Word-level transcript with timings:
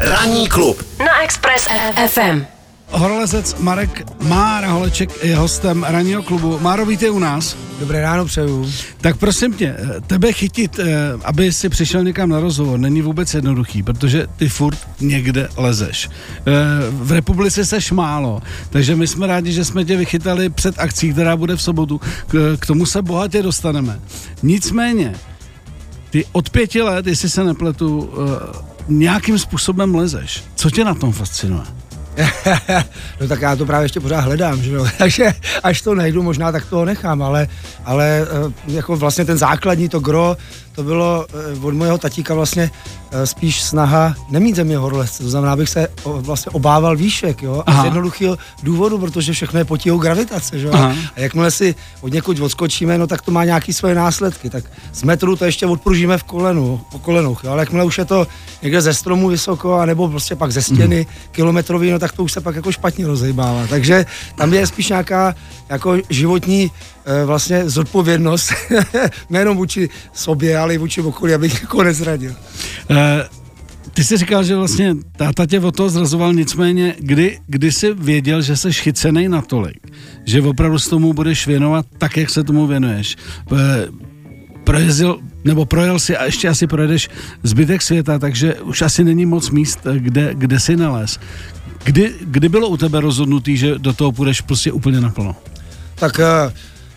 Ranní 0.00 0.48
klub 0.48 0.86
na 0.98 1.22
Express 1.22 1.68
FM. 2.06 2.44
Horolezec 2.90 3.54
Marek 3.54 4.22
Mára 4.22 4.68
Holeček 4.68 5.24
je 5.24 5.36
hostem 5.36 5.84
ranního 5.88 6.22
klubu. 6.22 6.58
Máro, 6.58 6.86
vítej 6.86 7.10
u 7.10 7.18
nás. 7.18 7.56
Dobré 7.80 8.02
ráno 8.02 8.24
přeju. 8.24 8.70
Tak 9.00 9.16
prosím 9.16 9.54
tě, 9.54 9.76
tebe 10.06 10.32
chytit, 10.32 10.78
eh, 10.78 10.84
aby 11.24 11.52
si 11.52 11.68
přišel 11.68 12.04
někam 12.04 12.28
na 12.28 12.40
rozhovor, 12.40 12.78
není 12.78 13.02
vůbec 13.02 13.34
jednoduchý, 13.34 13.82
protože 13.82 14.26
ty 14.36 14.48
furt 14.48 14.78
někde 15.00 15.48
lezeš. 15.56 16.08
Eh, 16.08 16.52
v 16.90 17.12
republice 17.12 17.66
seš 17.66 17.92
málo, 17.92 18.42
takže 18.70 18.96
my 18.96 19.06
jsme 19.06 19.26
rádi, 19.26 19.52
že 19.52 19.64
jsme 19.64 19.84
tě 19.84 19.96
vychytali 19.96 20.48
před 20.48 20.78
akcí, 20.78 21.12
která 21.12 21.36
bude 21.36 21.56
v 21.56 21.62
sobotu. 21.62 22.00
K, 22.58 22.66
tomu 22.66 22.86
se 22.86 23.02
bohatě 23.02 23.42
dostaneme. 23.42 24.00
Nicméně, 24.42 25.14
ty 26.10 26.24
od 26.32 26.50
pěti 26.50 26.82
let, 26.82 27.06
jestli 27.06 27.28
se 27.28 27.44
nepletu, 27.44 28.10
eh, 28.14 28.77
nějakým 28.88 29.38
způsobem 29.38 29.94
lezeš. 29.94 30.44
Co 30.54 30.70
tě 30.70 30.84
na 30.84 30.94
tom 30.94 31.12
fascinuje? 31.12 31.62
no 33.20 33.28
tak 33.28 33.40
já 33.40 33.56
to 33.56 33.66
právě 33.66 33.84
ještě 33.84 34.00
pořád 34.00 34.20
hledám, 34.20 34.62
že 34.62 34.72
jo? 34.72 34.86
takže 34.98 35.34
až 35.62 35.82
to 35.82 35.94
najdu, 35.94 36.22
možná 36.22 36.52
tak 36.52 36.66
toho 36.66 36.84
nechám, 36.84 37.22
ale, 37.22 37.48
ale 37.84 38.20
eh, 38.22 38.52
jako 38.66 38.96
vlastně 38.96 39.24
ten 39.24 39.38
základní, 39.38 39.88
to 39.88 40.00
gro, 40.00 40.36
to 40.78 40.84
bylo 40.84 41.26
eh, 41.28 41.66
od 41.66 41.74
mojeho 41.74 41.98
tatíka 41.98 42.34
vlastně 42.34 42.70
eh, 43.10 43.26
spíš 43.26 43.62
snaha 43.62 44.14
nemít 44.30 44.56
země 44.56 44.76
horolezce, 44.76 45.22
to 45.22 45.30
znamená, 45.30 45.52
abych 45.52 45.68
se 45.68 45.88
vlastně 46.04 46.50
obával 46.50 46.96
výšek, 46.96 47.42
jo, 47.42 47.62
a 47.66 47.82
z 47.82 47.84
jednoduchého 47.84 48.38
důvodu, 48.62 48.98
protože 48.98 49.32
všechno 49.32 49.58
je 49.58 49.64
potíhou 49.64 49.98
gravitace, 49.98 50.60
jo, 50.60 50.70
Aha. 50.72 50.94
a 51.16 51.20
jakmile 51.20 51.50
si 51.50 51.74
od 52.00 52.12
někud 52.12 52.40
odskočíme, 52.40 52.98
no 52.98 53.06
tak 53.06 53.22
to 53.22 53.30
má 53.30 53.44
nějaký 53.44 53.72
svoje 53.72 53.94
následky, 53.94 54.50
tak 54.50 54.64
z 54.92 55.02
metru 55.02 55.36
to 55.36 55.44
ještě 55.44 55.66
odpružíme 55.66 56.18
v 56.18 56.22
kolenu, 56.22 56.80
po 56.92 56.98
kolenuch, 56.98 57.44
jo, 57.44 57.50
ale 57.50 57.62
jakmile 57.62 57.84
už 57.84 57.98
je 57.98 58.04
to 58.04 58.26
někde 58.62 58.80
ze 58.80 58.94
stromu 58.94 59.28
vysoko, 59.28 59.74
anebo 59.74 60.08
prostě 60.08 60.36
pak 60.36 60.52
ze 60.52 60.62
stěny 60.62 60.98
mm. 60.98 61.32
kilometrový, 61.32 61.90
no 61.90 61.98
tak 61.98 62.12
to 62.12 62.24
už 62.24 62.32
se 62.32 62.40
pak 62.40 62.56
jako 62.56 62.72
špatně 62.72 63.06
rozejbává, 63.06 63.66
takže 63.66 64.06
tam 64.34 64.52
je 64.54 64.66
spíš 64.66 64.88
nějaká 64.88 65.34
jako 65.68 65.96
životní 66.08 66.70
vlastně 67.24 67.70
zodpovědnost, 67.70 68.52
nejenom 69.30 69.56
vůči 69.56 69.88
sobě, 70.12 70.58
ale 70.58 70.74
i 70.74 70.78
vůči 70.78 71.00
okolí, 71.00 71.34
abych 71.34 71.62
jako 71.62 71.82
nezradil. 71.82 72.34
Uh, 72.90 72.96
ty 73.94 74.04
jsi 74.04 74.16
říkal, 74.16 74.44
že 74.44 74.56
vlastně 74.56 74.94
táta 75.16 75.46
tě 75.46 75.60
o 75.60 75.72
to 75.72 75.90
zrazoval, 75.90 76.34
nicméně 76.34 76.94
kdy, 76.98 77.38
kdy 77.46 77.72
jsi 77.72 77.94
věděl, 77.94 78.42
že 78.42 78.56
jsi 78.56 78.72
chycený 78.72 79.28
natolik, 79.28 79.86
že 80.24 80.42
opravdu 80.42 80.78
s 80.78 80.88
tomu 80.88 81.12
budeš 81.12 81.46
věnovat 81.46 81.86
tak, 81.98 82.16
jak 82.16 82.30
se 82.30 82.44
tomu 82.44 82.66
věnuješ. 82.66 83.16
Uh, 83.50 83.58
projezdil, 84.64 85.18
nebo 85.44 85.64
projel 85.64 85.98
si 85.98 86.16
a 86.16 86.24
ještě 86.24 86.48
asi 86.48 86.66
projedeš 86.66 87.08
zbytek 87.42 87.82
světa, 87.82 88.18
takže 88.18 88.54
už 88.54 88.82
asi 88.82 89.04
není 89.04 89.26
moc 89.26 89.50
míst, 89.50 89.86
kde, 89.98 90.34
kde 90.34 90.60
si 90.60 90.76
nalez. 90.76 91.18
Kdy, 91.84 92.14
kdy 92.20 92.48
bylo 92.48 92.68
u 92.68 92.76
tebe 92.76 93.00
rozhodnutý, 93.00 93.56
že 93.56 93.78
do 93.78 93.92
toho 93.92 94.12
půjdeš 94.12 94.40
prostě 94.40 94.72
úplně 94.72 95.00
naplno? 95.00 95.36
Tak 95.94 96.18
uh 96.18 96.52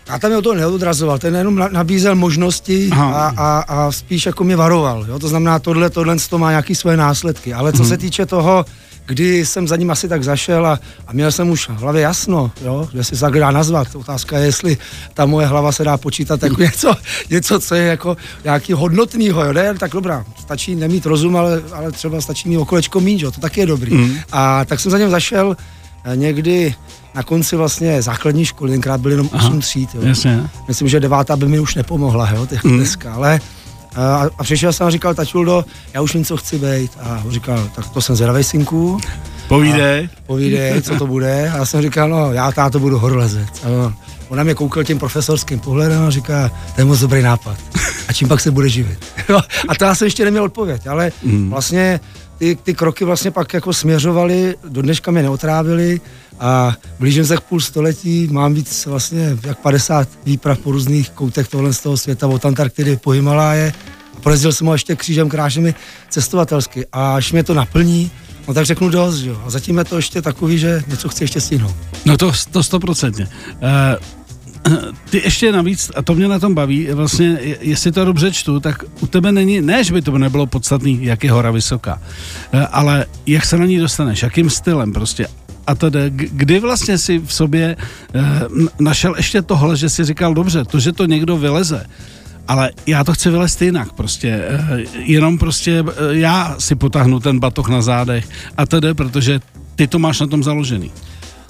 já 0.08 0.18
tam 0.18 0.30
mě 0.30 0.42
to 0.42 0.54
neodrazoval, 0.54 1.18
ten 1.18 1.36
jenom 1.36 1.68
nabízel 1.72 2.14
možnosti 2.14 2.90
a, 2.92 3.32
a, 3.36 3.58
a 3.58 3.92
spíš 3.92 4.26
jako 4.26 4.44
mě 4.44 4.56
varoval. 4.56 5.04
Jo? 5.08 5.18
To 5.18 5.28
znamená, 5.28 5.58
tohle, 5.58 5.90
tohle 5.90 6.16
to 6.30 6.38
má 6.38 6.50
nějaké 6.50 6.74
své 6.74 6.96
následky. 6.96 7.54
Ale 7.54 7.72
co 7.72 7.78
hmm. 7.78 7.88
se 7.88 7.96
týče 7.96 8.26
toho, 8.26 8.64
kdy 9.06 9.46
jsem 9.46 9.68
za 9.68 9.76
ním 9.76 9.90
asi 9.90 10.08
tak 10.08 10.24
zašel 10.24 10.66
a, 10.66 10.80
a 11.06 11.12
měl 11.12 11.32
jsem 11.32 11.50
už 11.50 11.68
v 11.68 11.78
hlavě 11.78 12.02
jasno, 12.02 12.52
jo, 12.64 12.88
že 12.94 13.04
si 13.04 13.14
dá 13.38 13.50
nazvat. 13.50 13.94
Otázka 13.94 14.38
je, 14.38 14.44
jestli 14.44 14.76
ta 15.14 15.26
moje 15.26 15.46
hlava 15.46 15.72
se 15.72 15.84
dá 15.84 15.96
počítat 15.96 16.42
jako 16.42 16.62
něco, 16.62 16.94
něco 17.30 17.60
co 17.60 17.74
je 17.74 17.82
jako 17.82 18.16
nějaký 18.44 18.72
hodnotnýho, 18.72 19.44
jo, 19.44 19.52
ne? 19.52 19.74
tak 19.74 19.92
dobrá, 19.92 20.24
stačí 20.40 20.74
nemít 20.74 21.06
rozum, 21.06 21.36
ale, 21.36 21.62
ale 21.72 21.92
třeba 21.92 22.20
stačí 22.20 22.48
mít 22.48 22.58
okolečko 22.58 23.00
mít, 23.00 23.22
jo, 23.22 23.30
to 23.30 23.40
taky 23.40 23.60
je 23.60 23.66
dobrý. 23.66 23.94
Mm. 23.94 24.16
A 24.32 24.64
tak 24.64 24.80
jsem 24.80 24.90
za 24.90 24.98
ním 24.98 25.10
zašel 25.10 25.56
někdy 26.14 26.74
na 27.14 27.22
konci 27.22 27.56
vlastně 27.56 28.02
základní 28.02 28.44
školy, 28.44 28.70
tenkrát 28.70 29.00
byly 29.00 29.14
jenom 29.14 29.28
8 29.32 29.60
tříd. 29.60 29.94
Jo. 29.94 30.00
Jasně. 30.02 30.50
Myslím, 30.68 30.88
že 30.88 31.00
devátá 31.00 31.36
by 31.36 31.48
mi 31.48 31.60
už 31.60 31.74
nepomohla, 31.74 32.30
jo, 32.30 32.46
těch 32.46 32.64
mm. 32.64 32.76
dneska, 32.76 33.14
ale 33.14 33.40
a, 33.96 34.22
a 34.38 34.42
přišel 34.42 34.72
jsem 34.72 34.86
a 34.86 34.90
říkal, 34.90 35.14
Tačuldo, 35.14 35.64
já 35.94 36.00
už 36.00 36.14
vím, 36.14 36.24
co 36.24 36.36
chci 36.36 36.58
být. 36.58 36.90
A 37.00 37.22
on 37.24 37.30
říkal, 37.30 37.70
tak 37.74 37.88
to 37.88 38.00
jsem 38.00 38.16
zvědavej, 38.16 38.44
synku. 38.44 38.98
Povídej. 39.48 40.08
A, 40.12 40.22
povídej, 40.26 40.82
co 40.82 40.96
to 40.96 41.06
bude. 41.06 41.50
A 41.50 41.56
já 41.56 41.64
jsem 41.64 41.82
říkal, 41.82 42.08
no, 42.08 42.32
já 42.32 42.52
táto 42.52 42.78
budu 42.78 42.98
horolezec. 42.98 43.64
A 43.64 43.68
on, 43.68 43.94
on 44.28 44.38
na 44.38 44.44
mě 44.44 44.54
koukal 44.54 44.84
tím 44.84 44.98
profesorským 44.98 45.60
pohledem 45.60 46.02
a 46.02 46.10
říká, 46.10 46.50
to 46.74 46.80
je 46.80 46.84
moc 46.84 47.00
dobrý 47.00 47.22
nápad. 47.22 47.56
A 48.08 48.12
čím 48.12 48.28
pak 48.28 48.40
se 48.40 48.50
bude 48.50 48.68
živit? 48.68 48.98
a 49.68 49.74
to 49.74 49.84
já 49.84 49.94
jsem 49.94 50.06
ještě 50.06 50.24
neměl 50.24 50.44
odpověď, 50.44 50.86
ale 50.86 51.12
mm. 51.22 51.50
vlastně 51.50 52.00
ty, 52.42 52.56
ty 52.62 52.74
kroky 52.74 53.04
vlastně 53.04 53.30
pak 53.30 53.54
jako 53.54 53.72
směřovaly, 53.72 54.56
do 54.68 54.82
dneška 54.82 55.10
mě 55.10 55.22
neotrávily 55.22 56.00
a 56.40 56.76
blížím 56.98 57.24
se 57.24 57.36
k 57.36 57.40
půl 57.40 57.60
století, 57.60 58.28
mám 58.30 58.54
víc 58.54 58.86
vlastně 58.86 59.38
jak 59.42 59.58
50 59.58 60.08
výprav 60.24 60.58
po 60.58 60.72
různých 60.72 61.10
koutech 61.10 61.48
tohle 61.48 61.72
z 61.72 61.80
toho 61.80 61.96
světa, 61.96 62.28
od 62.28 62.46
Antarktidy 62.46 62.96
po 62.96 63.10
Himaláje 63.10 63.72
a 64.16 64.20
pojezdil 64.20 64.52
jsem 64.52 64.66
ho 64.66 64.72
ještě 64.72 64.96
křížem 64.96 65.28
krášemi 65.28 65.74
cestovatelsky 66.08 66.86
a 66.92 67.14
až 67.14 67.32
mě 67.32 67.44
to 67.44 67.54
naplní, 67.54 68.10
No 68.48 68.54
tak 68.54 68.66
řeknu 68.66 68.88
dost, 68.88 69.22
jo. 69.22 69.42
A 69.46 69.50
zatím 69.50 69.78
je 69.78 69.84
to 69.84 69.96
ještě 69.96 70.22
takový, 70.22 70.58
že 70.58 70.82
něco 70.88 71.08
chci 71.08 71.24
ještě 71.24 71.40
stihnout. 71.40 71.76
No 72.04 72.16
to, 72.16 72.32
to 72.50 72.62
stoprocentně. 72.62 73.28
Uh, 73.52 74.21
ty 75.10 75.20
ještě 75.24 75.52
navíc, 75.52 75.90
a 75.94 76.02
to 76.02 76.14
mě 76.14 76.28
na 76.28 76.38
tom 76.38 76.54
baví, 76.54 76.88
vlastně, 76.92 77.38
jestli 77.60 77.92
to 77.92 78.04
dobře 78.04 78.32
čtu, 78.32 78.60
tak 78.60 78.84
u 79.00 79.06
tebe 79.06 79.32
není, 79.32 79.60
ne, 79.60 79.84
že 79.84 79.94
by 79.94 80.02
to 80.02 80.18
nebylo 80.18 80.46
podstatný, 80.46 80.98
jak 81.02 81.24
je 81.24 81.32
hora 81.32 81.50
vysoká, 81.50 82.02
uh, 82.54 82.60
ale 82.70 83.06
jak 83.26 83.44
se 83.44 83.58
na 83.58 83.66
ní 83.66 83.78
dostaneš, 83.78 84.22
jakým 84.22 84.50
stylem 84.50 84.92
prostě 84.92 85.26
a 85.66 85.74
tedy, 85.74 86.10
kdy 86.10 86.60
vlastně 86.60 86.98
si 86.98 87.18
v 87.18 87.32
sobě 87.32 87.76
eh, 88.14 88.20
našel 88.80 89.14
ještě 89.16 89.42
tohle, 89.42 89.76
že 89.76 89.88
si 89.88 90.04
říkal, 90.04 90.34
dobře, 90.34 90.64
to, 90.64 90.80
že 90.80 90.92
to 90.92 91.06
někdo 91.06 91.36
vyleze, 91.36 91.86
ale 92.48 92.70
já 92.86 93.04
to 93.04 93.12
chci 93.12 93.30
vylézt 93.30 93.62
jinak, 93.62 93.92
prostě 93.92 94.28
eh, 94.28 94.82
jenom 94.94 95.38
prostě 95.38 95.84
já 96.10 96.56
si 96.58 96.74
potáhnu 96.74 97.20
ten 97.20 97.40
batoh 97.40 97.68
na 97.68 97.82
zádech 97.82 98.28
a 98.56 98.66
tedy, 98.66 98.94
protože 98.94 99.40
ty 99.76 99.86
to 99.86 99.98
máš 99.98 100.20
na 100.20 100.26
tom 100.26 100.42
založený. 100.42 100.90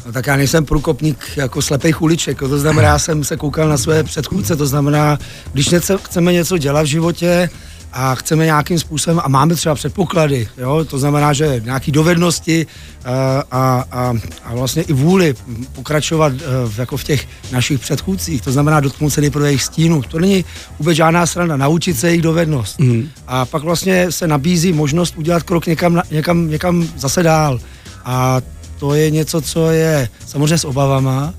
No, 0.07 0.13
tak 0.13 0.27
já 0.27 0.37
nejsem 0.37 0.65
průkopník 0.65 1.19
jako 1.37 1.63
slepých 1.63 2.03
uliček, 2.03 2.39
to 2.39 2.59
znamená, 2.59 2.89
já 2.89 2.99
jsem 2.99 3.25
se 3.25 3.37
koukal 3.37 3.69
na 3.69 3.79
své 3.79 4.05
předchůdce, 4.05 4.57
to 4.57 4.67
znamená, 4.67 5.19
když 5.53 5.69
něco, 5.69 5.99
chceme 5.99 6.33
něco 6.33 6.59
dělat 6.59 6.83
v 6.83 6.87
životě, 6.87 7.51
a 7.93 8.15
chceme 8.15 8.45
nějakým 8.45 8.79
způsobem, 8.79 9.21
a 9.25 9.29
máme 9.29 9.55
třeba 9.55 9.75
předpoklady, 9.75 10.49
jo, 10.59 10.85
to 10.85 10.99
znamená, 10.99 11.33
že 11.33 11.61
nějaké 11.65 11.93
dovednosti 11.93 12.67
a, 13.05 13.09
eh, 13.11 13.43
a, 13.51 13.85
a, 13.91 14.15
a 14.45 14.55
vlastně 14.55 14.83
i 14.83 14.93
vůli 14.93 15.35
pokračovat 15.73 16.33
eh, 16.33 16.45
v, 16.69 16.79
jako 16.79 16.97
v 16.97 17.05
těch 17.05 17.29
našich 17.53 17.81
předchůdcích, 17.81 18.43
to 18.43 18.53
znamená 18.53 18.81
dotknout 18.81 19.13
se 19.13 19.21
nejprve 19.21 19.49
jejich 19.49 19.63
stínu. 19.63 20.03
To 20.03 20.19
není 20.19 20.45
vůbec 20.79 20.97
žádná 20.97 21.27
strana, 21.27 21.57
naučit 21.57 21.99
se 21.99 22.09
jejich 22.09 22.23
dovednost. 22.23 22.79
Mm. 22.79 23.09
A 23.27 23.45
pak 23.45 23.63
vlastně 23.63 24.13
se 24.13 24.29
nabízí 24.29 24.73
možnost 24.73 25.15
udělat 25.17 25.43
krok 25.43 25.67
někam, 25.67 26.03
někam, 26.11 26.51
někam 26.51 26.89
zase 26.97 27.23
dál. 27.23 27.61
A 28.05 28.41
to 28.83 28.95
je 28.95 29.11
něco, 29.11 29.41
co 29.41 29.71
je 29.71 30.09
samozřejmě 30.27 30.59
s 30.59 30.65
obavama, 30.65 31.35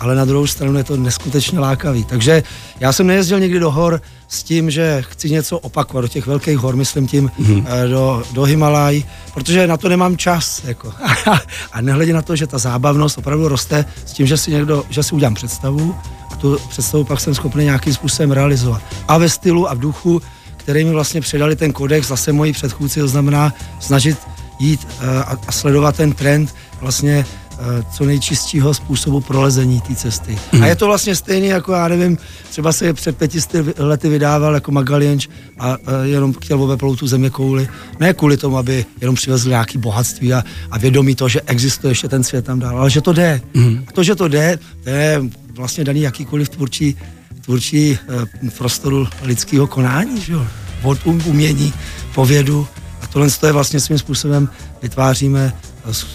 ale 0.00 0.14
na 0.14 0.24
druhou 0.24 0.46
stranu 0.46 0.78
je 0.78 0.84
to 0.84 0.96
neskutečně 0.96 1.58
lákavý. 1.58 2.04
Takže 2.04 2.42
já 2.80 2.92
jsem 2.92 3.06
nejezdil 3.06 3.40
někdy 3.40 3.58
do 3.58 3.70
hor 3.70 4.00
s 4.28 4.42
tím, 4.42 4.70
že 4.70 5.04
chci 5.08 5.30
něco 5.30 5.58
opakovat 5.58 6.00
do 6.00 6.08
těch 6.08 6.26
velkých 6.26 6.58
hor, 6.58 6.76
myslím 6.76 7.06
tím 7.06 7.30
mm-hmm. 7.40 7.88
do, 7.88 8.22
do 8.32 8.42
Himalaj, 8.42 9.02
protože 9.34 9.66
na 9.66 9.76
to 9.76 9.88
nemám 9.88 10.16
čas. 10.16 10.62
Jako. 10.64 10.92
a 11.72 11.80
nehledě 11.80 12.12
na 12.12 12.22
to, 12.22 12.36
že 12.36 12.46
ta 12.46 12.58
zábavnost 12.58 13.18
opravdu 13.18 13.48
roste 13.48 13.84
s 14.06 14.12
tím, 14.12 14.26
že 14.26 14.36
si 14.36 14.50
někdo, 14.50 14.84
že 14.90 15.02
si 15.02 15.14
udělám 15.14 15.34
představu 15.34 15.96
a 16.32 16.36
tu 16.36 16.58
představu 16.68 17.04
pak 17.04 17.20
jsem 17.20 17.34
schopný 17.34 17.64
nějakým 17.64 17.94
způsobem 17.94 18.32
realizovat. 18.32 18.82
A 19.08 19.18
ve 19.18 19.28
stylu 19.28 19.70
a 19.70 19.74
v 19.74 19.78
duchu, 19.78 20.22
který 20.56 20.84
mi 20.84 20.90
vlastně 20.90 21.20
předali 21.20 21.56
ten 21.56 21.72
kodex, 21.72 22.08
zase 22.08 22.32
moji 22.32 22.52
předchůdci, 22.52 23.00
to 23.00 23.08
znamená 23.08 23.52
snažit 23.80 24.18
jít 24.58 24.88
eh, 25.00 25.18
a, 25.18 25.36
a 25.46 25.52
sledovat 25.52 25.96
ten 25.96 26.12
trend 26.12 26.54
vlastně 26.80 27.26
Eh, 27.58 27.82
co 27.92 28.04
nejčistšího 28.04 28.74
způsobu 28.74 29.20
prolezení 29.20 29.80
té 29.80 29.94
cesty. 29.94 30.38
Hmm. 30.52 30.62
A 30.62 30.66
je 30.66 30.76
to 30.76 30.86
vlastně 30.86 31.16
stejný, 31.16 31.46
jako 31.46 31.72
já 31.72 31.88
nevím, 31.88 32.18
třeba 32.50 32.72
se 32.72 32.92
před 32.92 33.16
pětisty 33.16 33.64
lety 33.78 34.08
vydával 34.08 34.54
jako 34.54 34.72
Magalienč 34.72 35.28
a, 35.58 35.72
a 35.72 35.78
jenom 36.02 36.32
chtěl 36.32 36.62
obeplout 36.62 36.98
tu 36.98 37.06
země 37.06 37.30
kouli. 37.30 37.68
Ne 38.00 38.14
kvůli 38.14 38.36
tomu, 38.36 38.58
aby 38.58 38.84
jenom 39.00 39.14
přivezl 39.16 39.48
nějaký 39.48 39.78
bohatství 39.78 40.34
a, 40.34 40.44
a 40.70 40.78
vědomí 40.78 41.14
to, 41.14 41.28
že 41.28 41.40
existuje 41.46 41.90
ještě 41.90 42.08
ten 42.08 42.24
svět 42.24 42.44
tam 42.44 42.60
dál, 42.60 42.78
ale 42.78 42.90
že 42.90 43.00
to 43.00 43.12
jde. 43.12 43.40
Hmm. 43.54 43.84
A 43.88 43.92
to, 43.92 44.02
že 44.02 44.14
to 44.14 44.28
jde, 44.28 44.58
to 44.84 44.90
je 44.90 45.22
vlastně 45.50 45.84
daný 45.84 46.00
jakýkoliv 46.00 46.48
tvůrčí, 46.48 46.96
tvůrčí 47.40 47.98
uh, 48.42 48.50
prostoru 48.50 49.08
lidského 49.22 49.66
konání, 49.66 50.20
že 50.20 50.32
jo? 50.32 50.46
Od 50.82 50.98
um, 51.04 51.22
umění, 51.26 51.72
povědu. 52.14 52.66
A 53.02 53.06
tohle 53.06 53.28
je 53.46 53.52
vlastně 53.52 53.80
svým 53.80 53.98
způsobem 53.98 54.48
vytváříme 54.82 55.52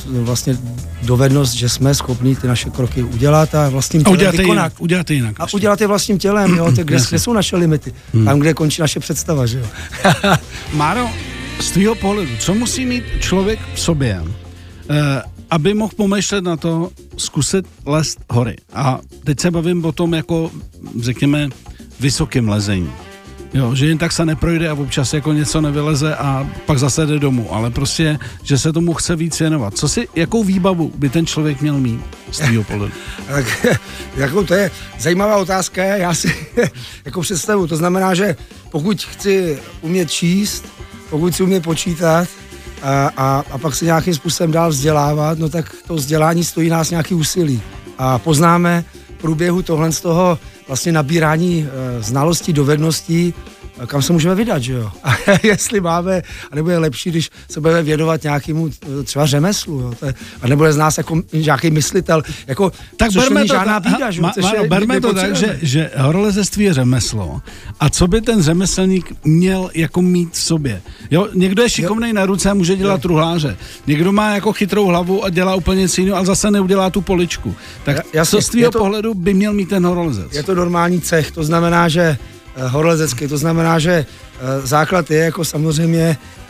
vlastně 0.05 0.57
dovednost, 1.01 1.53
že 1.53 1.69
jsme 1.69 1.95
schopni 1.95 2.35
ty 2.35 2.47
naše 2.47 2.69
kroky 2.69 3.03
udělat 3.03 3.55
a 3.55 3.69
vlastním 3.69 4.03
tělem 4.03 4.17
udělat 4.17 4.31
vykonat. 4.31 4.49
Jinak, 4.49 4.73
udělat 4.81 5.09
jinak. 5.09 5.39
A 5.39 5.43
ještě. 5.43 5.57
udělat 5.57 5.81
je 5.81 5.87
vlastním 5.87 6.17
tělem, 6.17 6.55
jo, 6.55 6.71
kde, 6.83 6.83
kde 7.09 7.19
jsou 7.19 7.33
naše 7.33 7.55
limity. 7.55 7.93
Hmm. 8.13 8.25
Tam, 8.25 8.39
kde 8.39 8.53
končí 8.53 8.81
naše 8.81 8.99
představa, 8.99 9.45
že 9.45 9.59
jo. 9.59 9.65
Máro, 10.73 11.09
z 11.59 11.71
tvýho 11.71 11.95
pohledu, 11.95 12.31
co 12.39 12.53
musí 12.53 12.85
mít 12.85 13.03
člověk 13.19 13.59
v 13.73 13.79
sobě, 13.79 14.23
eh, 14.89 15.21
aby 15.49 15.73
mohl 15.73 15.93
pomýšlet 15.95 16.43
na 16.43 16.57
to, 16.57 16.89
zkusit 17.17 17.65
lézt 17.85 18.19
hory. 18.29 18.55
A 18.73 18.99
teď 19.23 19.39
se 19.39 19.51
bavím 19.51 19.85
o 19.85 19.91
tom, 19.91 20.13
jako 20.13 20.51
řekněme, 20.99 21.49
vysokým 21.99 22.49
lezení. 22.49 22.91
Jo, 23.53 23.75
že 23.75 23.85
jen 23.85 23.97
tak 23.97 24.11
se 24.11 24.25
neprojde 24.25 24.69
a 24.69 24.73
občas 24.73 25.13
jako 25.13 25.33
něco 25.33 25.61
nevyleze 25.61 26.15
a 26.15 26.49
pak 26.65 26.79
zase 26.79 27.05
jde 27.05 27.19
domů, 27.19 27.53
ale 27.53 27.69
prostě, 27.69 28.19
že 28.43 28.57
se 28.57 28.73
tomu 28.73 28.93
chce 28.93 29.15
víc 29.15 29.39
věnovat. 29.39 29.77
Co 29.77 29.89
si, 29.89 30.07
jakou 30.15 30.43
výbavu 30.43 30.91
by 30.95 31.09
ten 31.09 31.25
člověk 31.25 31.61
měl 31.61 31.77
mít 31.77 32.01
z 32.31 32.37
tvýho 32.37 32.63
pohledu? 32.63 32.93
Tak, 33.27 33.67
jako 34.15 34.43
to 34.43 34.53
je 34.53 34.71
zajímavá 34.99 35.37
otázka, 35.37 35.83
já 35.83 36.13
si 36.13 36.35
jako 37.05 37.21
představu, 37.21 37.67
to 37.67 37.77
znamená, 37.77 38.13
že 38.15 38.35
pokud 38.69 39.01
chci 39.03 39.59
umět 39.81 40.11
číst, 40.11 40.65
pokud 41.09 41.35
si 41.35 41.43
umět 41.43 41.63
počítat, 41.63 42.27
a, 42.81 43.11
a, 43.17 43.43
a 43.51 43.57
pak 43.57 43.75
se 43.75 43.85
nějakým 43.85 44.13
způsobem 44.13 44.51
dál 44.51 44.69
vzdělávat, 44.69 45.39
no 45.39 45.49
tak 45.49 45.75
to 45.87 45.95
vzdělání 45.95 46.43
stojí 46.43 46.69
nás 46.69 46.89
nějaký 46.89 47.15
úsilí. 47.15 47.61
A 47.97 48.19
poznáme 48.19 48.85
v 49.17 49.21
průběhu 49.21 49.61
tohle 49.61 49.91
z 49.91 50.01
toho 50.01 50.39
vlastně 50.71 50.91
nabírání 50.91 51.67
e, 51.67 52.01
znalostí, 52.03 52.53
dovedností, 52.53 53.33
kam 53.87 54.01
se 54.01 54.13
můžeme 54.13 54.35
vydat, 54.35 54.59
že 54.59 54.73
jo? 54.73 54.91
A 55.03 55.15
jestli 55.43 55.81
máme, 55.81 56.21
nebo 56.55 56.69
je 56.69 56.77
lepší, 56.77 57.09
když 57.09 57.29
se 57.49 57.61
budeme 57.61 57.83
věnovat 57.83 58.23
nějakému 58.23 58.69
eh, 58.99 59.03
třeba 59.03 59.25
řemeslu, 59.25 59.79
jo? 59.79 59.93
To 59.99 60.05
je, 60.05 60.13
a 60.41 60.47
nebo 60.47 60.65
je 60.65 60.73
z 60.73 60.77
nás 60.77 60.97
jako 60.97 61.21
nějaký 61.33 61.71
myslitel, 61.71 62.23
jako, 62.47 62.71
tak 62.97 63.11
což 63.11 63.29
není 63.29 63.47
to, 63.47 63.53
žádná 63.53 63.79
bída, 63.79 64.11
že 64.11 64.21
ma, 64.21 64.33
ma, 64.41 64.53
je, 64.53 64.69
berme 64.69 65.01
to 65.01 65.13
tak, 65.13 65.35
že, 65.35 65.59
že 65.61 65.91
horolezectví 65.97 66.63
je 66.63 66.73
řemeslo 66.73 67.41
a 67.79 67.89
co 67.89 68.07
by 68.07 68.21
ten 68.21 68.41
řemeslník 68.41 69.13
měl 69.23 69.69
jako 69.73 70.01
mít 70.01 70.33
v 70.33 70.37
sobě? 70.37 70.81
Jo, 71.11 71.27
někdo 71.33 71.63
je 71.63 71.69
šikovný 71.69 72.13
na 72.13 72.25
ruce 72.25 72.49
a 72.49 72.53
může 72.53 72.75
dělat 72.75 72.93
jo. 72.93 73.01
truhláře. 73.01 73.57
Někdo 73.87 74.11
má 74.11 74.33
jako 74.33 74.53
chytrou 74.53 74.85
hlavu 74.85 75.23
a 75.23 75.29
dělá 75.29 75.55
úplně 75.55 75.81
něco 75.81 76.01
jiného, 76.01 76.17
ale 76.17 76.25
zase 76.25 76.51
neudělá 76.51 76.89
tu 76.89 77.01
poličku. 77.01 77.55
Tak 77.83 77.97
ja, 78.13 78.25
co 78.25 78.41
z 78.41 78.49
tvého 78.49 78.71
pohledu 78.71 79.13
by 79.13 79.33
měl 79.33 79.53
mít 79.53 79.69
ten 79.69 79.85
horolezec? 79.85 80.33
Je 80.33 80.43
to 80.43 80.55
normální 80.55 81.01
cech, 81.01 81.31
to 81.31 81.43
znamená, 81.43 81.89
že 81.89 82.17
Eh, 82.55 82.67
horolezecky. 82.67 83.27
To 83.27 83.37
znamená, 83.37 83.79
že 83.79 84.05
eh, 84.05 84.67
základ 84.67 85.11
je 85.11 85.17
jako 85.17 85.45
samozřejmě 85.45 86.17
eh, 86.17 86.47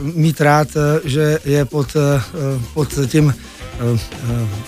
mít 0.00 0.40
rád, 0.40 0.68
že 1.04 1.38
je 1.44 1.64
pod, 1.64 1.96
pod 2.74 2.88
tím 3.06 3.34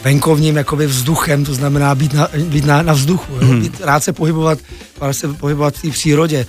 venkovním 0.05 0.56
jakoby 0.56 0.87
vzduchem, 0.87 1.44
to 1.44 1.55
znamená 1.55 1.94
být 1.94 2.14
na, 2.14 2.28
být 2.49 2.64
na, 2.64 2.82
na 2.82 2.93
vzduchu, 2.93 3.32
jo? 3.32 3.38
Hmm. 3.40 3.61
Být, 3.61 3.81
rád 3.81 4.05
se 4.05 4.12
pohybovat, 4.12 4.58
rád 5.00 5.12
se 5.12 5.28
pohybovat 5.28 5.75
v 5.75 5.82
té 5.82 5.90
přírodě. 5.90 6.46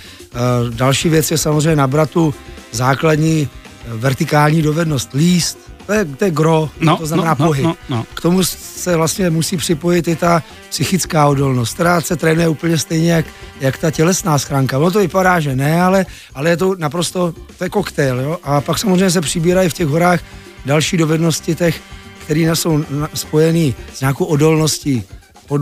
Další 0.69 1.09
věc 1.09 1.31
je 1.31 1.37
samozřejmě 1.37 1.75
nabrat 1.75 2.09
tu 2.09 2.33
základní 2.71 3.49
vertikální 3.87 4.61
dovednost, 4.61 5.13
líst, 5.13 5.57
to 5.87 5.93
je, 5.93 6.05
to 6.05 6.25
je 6.25 6.31
gro, 6.31 6.69
no, 6.79 6.97
to 6.97 7.05
znamená 7.05 7.29
no, 7.29 7.35
no 7.39 7.45
pohyb. 7.45 7.63
No, 7.63 7.75
no, 7.89 7.95
no. 7.97 8.05
K 8.13 8.21
tomu 8.21 8.43
se 8.43 8.95
vlastně 8.95 9.29
musí 9.29 9.57
připojit 9.57 10.07
i 10.07 10.15
ta 10.15 10.43
psychická 10.69 11.27
odolnost, 11.27 11.73
která 11.73 12.01
se 12.01 12.15
trénuje 12.15 12.47
úplně 12.47 12.77
stejně 12.77 13.11
jak, 13.11 13.25
jak 13.59 13.77
ta 13.77 13.91
tělesná 13.91 14.37
schránka. 14.37 14.77
Ono 14.77 14.91
to 14.91 14.99
vypadá, 14.99 15.39
že 15.39 15.55
ne, 15.55 15.81
ale, 15.81 16.05
ale 16.33 16.49
je 16.49 16.57
to 16.57 16.75
naprosto, 16.77 17.33
to 17.57 17.63
je 17.63 17.69
koktejl. 17.69 18.19
Jo? 18.19 18.37
A 18.43 18.61
pak 18.61 18.79
samozřejmě 18.79 19.11
se 19.11 19.21
přibírají 19.21 19.69
v 19.69 19.73
těch 19.73 19.87
horách 19.87 20.19
další 20.65 20.97
dovednosti 20.97 21.55
těch, 21.55 21.81
které 22.25 22.55
jsou 22.55 22.83
spojené 23.13 23.73
s 23.93 24.01
nějakou 24.01 24.25
odolností, 24.25 25.03
pod 25.47 25.57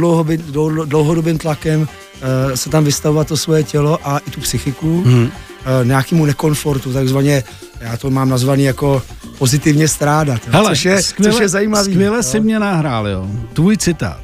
dlouhodobým 0.85 1.37
tlakem 1.37 1.87
e, 2.51 2.57
se 2.57 2.69
tam 2.69 2.83
vystavovat 2.83 3.27
to 3.27 3.37
svoje 3.37 3.63
tělo 3.63 3.99
a 4.03 4.17
i 4.17 4.31
tu 4.31 4.41
psychiku 4.41 5.03
hmm. 5.03 5.31
e, 5.81 5.85
nějakému 5.85 6.25
nekomfortu, 6.25 6.93
takzvaně, 6.93 7.43
já 7.79 7.97
to 7.97 8.09
mám 8.09 8.29
nazvaný 8.29 8.63
jako 8.63 9.01
pozitivně 9.37 9.87
strádat, 9.87 10.41
jo, 10.45 10.53
Hele, 10.53 10.69
což, 10.69 10.85
je, 10.85 11.01
skvěle, 11.01 11.33
což 11.33 11.41
je 11.41 11.49
zajímavý. 11.49 11.91
Skvěle 11.91 12.17
jo. 12.17 12.23
si 12.23 12.39
mě 12.39 12.59
nahrál, 12.59 13.07
jo. 13.07 13.29
Tvůj 13.53 13.77
citát. 13.77 14.19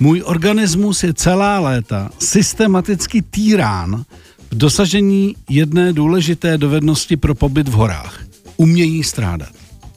Můj 0.00 0.22
organismus 0.24 1.02
je 1.02 1.14
celá 1.14 1.60
léta 1.60 2.10
systematicky 2.18 3.22
týrán 3.22 4.04
v 4.50 4.58
dosažení 4.58 5.36
jedné 5.48 5.92
důležité 5.92 6.58
dovednosti 6.58 7.16
pro 7.16 7.34
pobyt 7.34 7.68
v 7.68 7.72
horách. 7.72 8.20
Umění 8.56 9.04
strádat. 9.04 9.48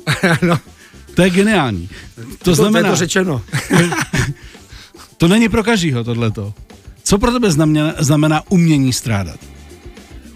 no. 0.42 0.60
To 1.16 1.22
je 1.22 1.30
geniální. 1.30 1.90
To, 2.16 2.44
to 2.44 2.56
znamená... 2.56 2.82
To 2.82 2.88
je 2.88 2.92
to 2.92 2.96
řečeno. 2.96 3.42
to 5.18 5.28
není 5.28 5.50
pro 5.50 5.64
každýho 5.64 6.04
tohleto. 6.04 6.54
Co 7.04 7.18
pro 7.18 7.32
tebe 7.32 7.52
znamená, 7.52 7.94
znamená 8.00 8.42
umění 8.50 8.94
strádat? 8.94 9.40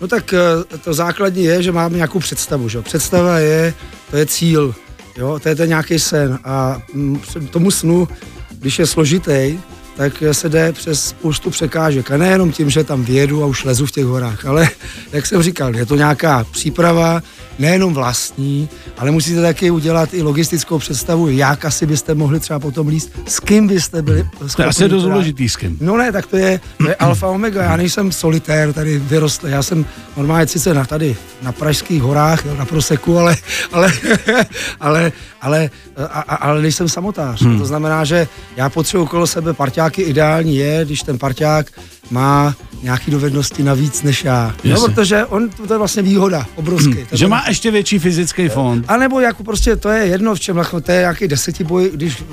No 0.01 0.07
tak 0.07 0.33
eh, 0.33 0.77
to 0.77 0.94
základní 0.94 1.44
je, 1.44 1.63
že 1.63 1.71
máme 1.71 1.95
nějakou 1.95 2.19
představu. 2.19 2.69
Že? 2.69 2.81
Představa 2.81 3.39
je, 3.39 3.74
to 4.12 4.18
je 4.18 4.25
cíl, 4.25 4.75
jo? 5.18 5.39
to 5.44 5.50
je 5.50 5.56
ten 5.56 5.69
nějaký 5.69 6.00
sen 6.00 6.39
a 6.44 6.81
mm, 6.94 7.21
tomu 7.51 7.71
snu, 7.71 8.07
když 8.51 8.79
je 8.79 8.88
složitý, 8.88 9.59
tak 9.97 10.23
se 10.31 10.49
jde 10.49 10.71
přes 10.71 11.07
spoustu 11.07 11.49
překážek. 11.49 12.11
A 12.11 12.17
nejenom 12.17 12.51
tím, 12.51 12.69
že 12.69 12.83
tam 12.83 13.03
vědu 13.03 13.44
a 13.44 13.45
už 13.45 13.63
lezu 13.63 13.85
v 13.85 13.91
těch 13.91 14.05
horách, 14.05 14.45
ale 14.45 14.69
jak 15.11 15.25
jsem 15.25 15.44
říkal, 15.44 15.75
je 15.75 15.85
to 15.85 15.95
nějaká 15.95 16.45
příprava, 16.51 17.21
nejenom 17.59 17.94
vlastní, 17.94 18.69
ale 18.97 19.11
musíte 19.11 19.41
taky 19.41 19.71
udělat 19.71 20.13
i 20.13 20.21
logistickou 20.21 20.79
představu, 20.79 21.29
jak 21.29 21.65
asi 21.65 21.85
byste 21.85 22.15
mohli 22.15 22.39
třeba 22.39 22.59
potom 22.59 22.88
líst, 22.88 23.11
s 23.27 23.39
kým 23.39 23.67
byste 23.67 24.01
byli 24.01 24.29
To 24.55 24.61
je 24.61 24.67
asi 24.67 24.89
dost 24.89 25.03
důležitý 25.03 25.49
s 25.49 25.55
kým. 25.55 25.77
No 25.81 25.97
ne, 25.97 26.11
tak 26.11 26.25
to 26.25 26.38
je, 26.38 26.59
to 26.77 26.89
je 26.89 26.95
alfa 27.00 27.27
omega, 27.27 27.63
já 27.63 27.77
nejsem 27.77 28.11
solitér, 28.11 28.73
tady 28.73 29.00
vyrostl, 29.00 29.47
já 29.47 29.63
jsem 29.63 29.85
normálně 30.17 30.47
sice 30.47 30.73
na, 30.73 30.85
tady 30.85 31.15
na 31.41 31.51
Pražských 31.51 32.01
horách, 32.01 32.45
na 32.45 32.65
Proseku, 32.65 33.17
ale, 33.19 33.35
ale, 33.73 33.91
ale, 34.79 35.11
ale, 35.41 35.69
a, 36.09 36.35
ale 36.35 36.61
nejsem 36.61 36.89
samotář. 36.89 37.41
Hmm. 37.41 37.59
To 37.59 37.65
znamená, 37.65 38.03
že 38.05 38.27
já 38.55 38.69
potřebuji 38.69 39.03
okolo 39.03 39.27
sebe 39.27 39.53
parťáky, 39.53 39.87
ideální 39.89 40.56
je, 40.56 40.86
když 40.86 41.01
ten 41.01 41.18
parťák 41.18 41.72
má 42.12 42.56
nějaký 42.84 43.12
dovednosti 43.12 43.63
navíc 43.63 44.04
než 44.04 44.24
já. 44.24 44.56
No, 44.63 44.81
protože 44.81 45.25
on, 45.25 45.50
to 45.50 45.74
je 45.74 45.78
vlastně 45.78 46.01
výhoda 46.01 46.45
obrovský. 46.56 46.94
Hmm. 46.94 47.06
Že 47.12 47.28
má 47.28 47.44
ještě 47.48 47.72
větší 47.72 48.00
fyzický 48.00 48.50
fond. 48.50 48.86
A 48.88 48.98
nebo 48.98 49.19
jako 49.19 49.44
prostě 49.44 49.75
to 49.75 49.89
je 49.89 50.06
jedno 50.06 50.36
v 50.36 50.39
čem, 50.39 50.57
jako 50.57 50.81
to 50.81 50.92
je 50.92 51.00
nějaký 51.00 51.28
desetiboj, 51.28 51.92
když 51.94 52.24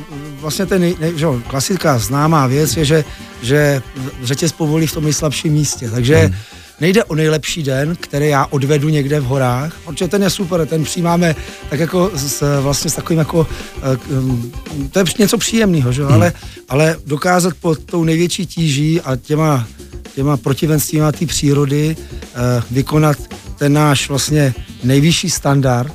vlastně 0.41 0.67
ten, 0.67 0.83
ne, 0.83 0.95
že, 1.17 1.27
klasická 1.47 1.99
známá 1.99 2.47
věc 2.47 2.77
je, 2.77 2.85
že, 2.85 3.05
že 3.43 3.83
řetěz 4.23 4.53
povolí 4.53 4.87
v 4.87 4.93
tom 4.93 5.05
nejslabším 5.05 5.53
místě. 5.53 5.91
Takže 5.91 6.17
hmm 6.17 6.35
nejde 6.81 7.05
o 7.05 7.15
nejlepší 7.15 7.63
den, 7.63 7.97
který 8.01 8.29
já 8.29 8.47
odvedu 8.47 8.89
někde 8.89 9.21
v 9.21 9.25
horách, 9.25 9.77
protože 9.85 10.09
ten 10.09 10.23
je 10.23 10.31
super, 10.31 10.67
ten 10.67 10.85
přijímáme 10.85 11.37
tak 11.71 11.81
jako 11.81 12.11
s, 12.15 12.61
vlastně 12.61 12.91
s 12.91 12.95
takovým 12.95 13.19
jako, 13.19 13.47
eh, 13.77 14.89
to 14.91 14.99
je 14.99 15.05
něco 15.19 15.39
příjemného, 15.39 15.93
že? 15.93 16.05
Hmm. 16.05 16.13
Ale, 16.13 16.33
ale 16.69 16.97
dokázat 17.07 17.55
pod 17.61 17.85
tou 17.85 18.05
největší 18.05 18.47
tíží 18.47 19.01
a 19.01 19.17
těma, 19.17 19.67
těma 20.15 20.37
protivenstvíma 20.37 21.13
té 21.13 21.27
přírody 21.27 21.97
eh, 21.99 22.63
vykonat 22.71 23.17
ten 23.59 23.73
náš 23.73 24.09
vlastně 24.09 24.55
nejvyšší 24.85 25.31
standard, 25.31 25.93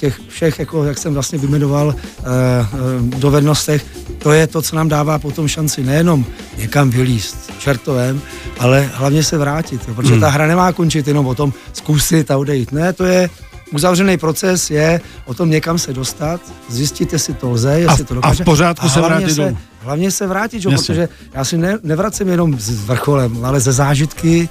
těch 0.00 0.20
všech, 0.28 0.58
jako, 0.58 0.84
jak 0.84 0.98
jsem 0.98 1.14
vlastně 1.14 1.38
vymenoval, 1.38 1.94
eh, 1.94 2.24
dovednostech, 3.00 3.86
to 4.18 4.32
je 4.32 4.46
to, 4.46 4.62
co 4.62 4.76
nám 4.76 4.88
dává 4.88 5.18
potom 5.18 5.48
šanci 5.48 5.82
nejenom 5.82 6.24
někam 6.60 6.90
vylíst 6.90 7.52
čertovém, 7.58 8.20
ale 8.58 8.90
hlavně 8.94 9.24
se 9.24 9.38
vrátit, 9.38 9.80
jo, 9.88 9.94
protože 9.94 10.12
hmm. 10.12 10.20
ta 10.20 10.28
hra 10.28 10.46
nemá 10.46 10.72
končit 10.72 11.08
jenom 11.08 11.26
o 11.26 11.34
tom 11.34 11.52
zkusit 11.72 12.30
a 12.30 12.38
odejít. 12.38 12.72
Ne, 12.72 12.92
to 12.92 13.04
je 13.04 13.30
uzavřený 13.72 14.18
proces 14.18 14.70
je 14.70 15.00
o 15.24 15.34
tom 15.34 15.50
někam 15.50 15.78
se 15.78 15.92
dostat, 15.92 16.40
zjistit, 16.68 17.12
jestli 17.12 17.34
to 17.34 17.50
lze, 17.50 17.80
jestli 17.80 18.04
a, 18.04 18.06
to 18.06 18.14
dokáže. 18.14 18.42
A 18.42 18.44
v 18.44 18.44
pořádku 18.44 18.86
a 18.86 18.88
se 18.88 19.00
vrátit 19.00 19.34
se, 19.34 19.56
Hlavně 19.80 20.10
se 20.10 20.26
vrátit, 20.26 20.64
jo, 20.64 20.70
protože 20.70 21.08
já 21.34 21.44
si 21.44 21.58
ne, 21.58 21.78
nevracím 21.82 22.28
jenom 22.28 22.58
s 22.58 22.84
vrcholem, 22.84 23.44
ale 23.44 23.60
ze 23.60 23.72
zážitky, 23.72 24.48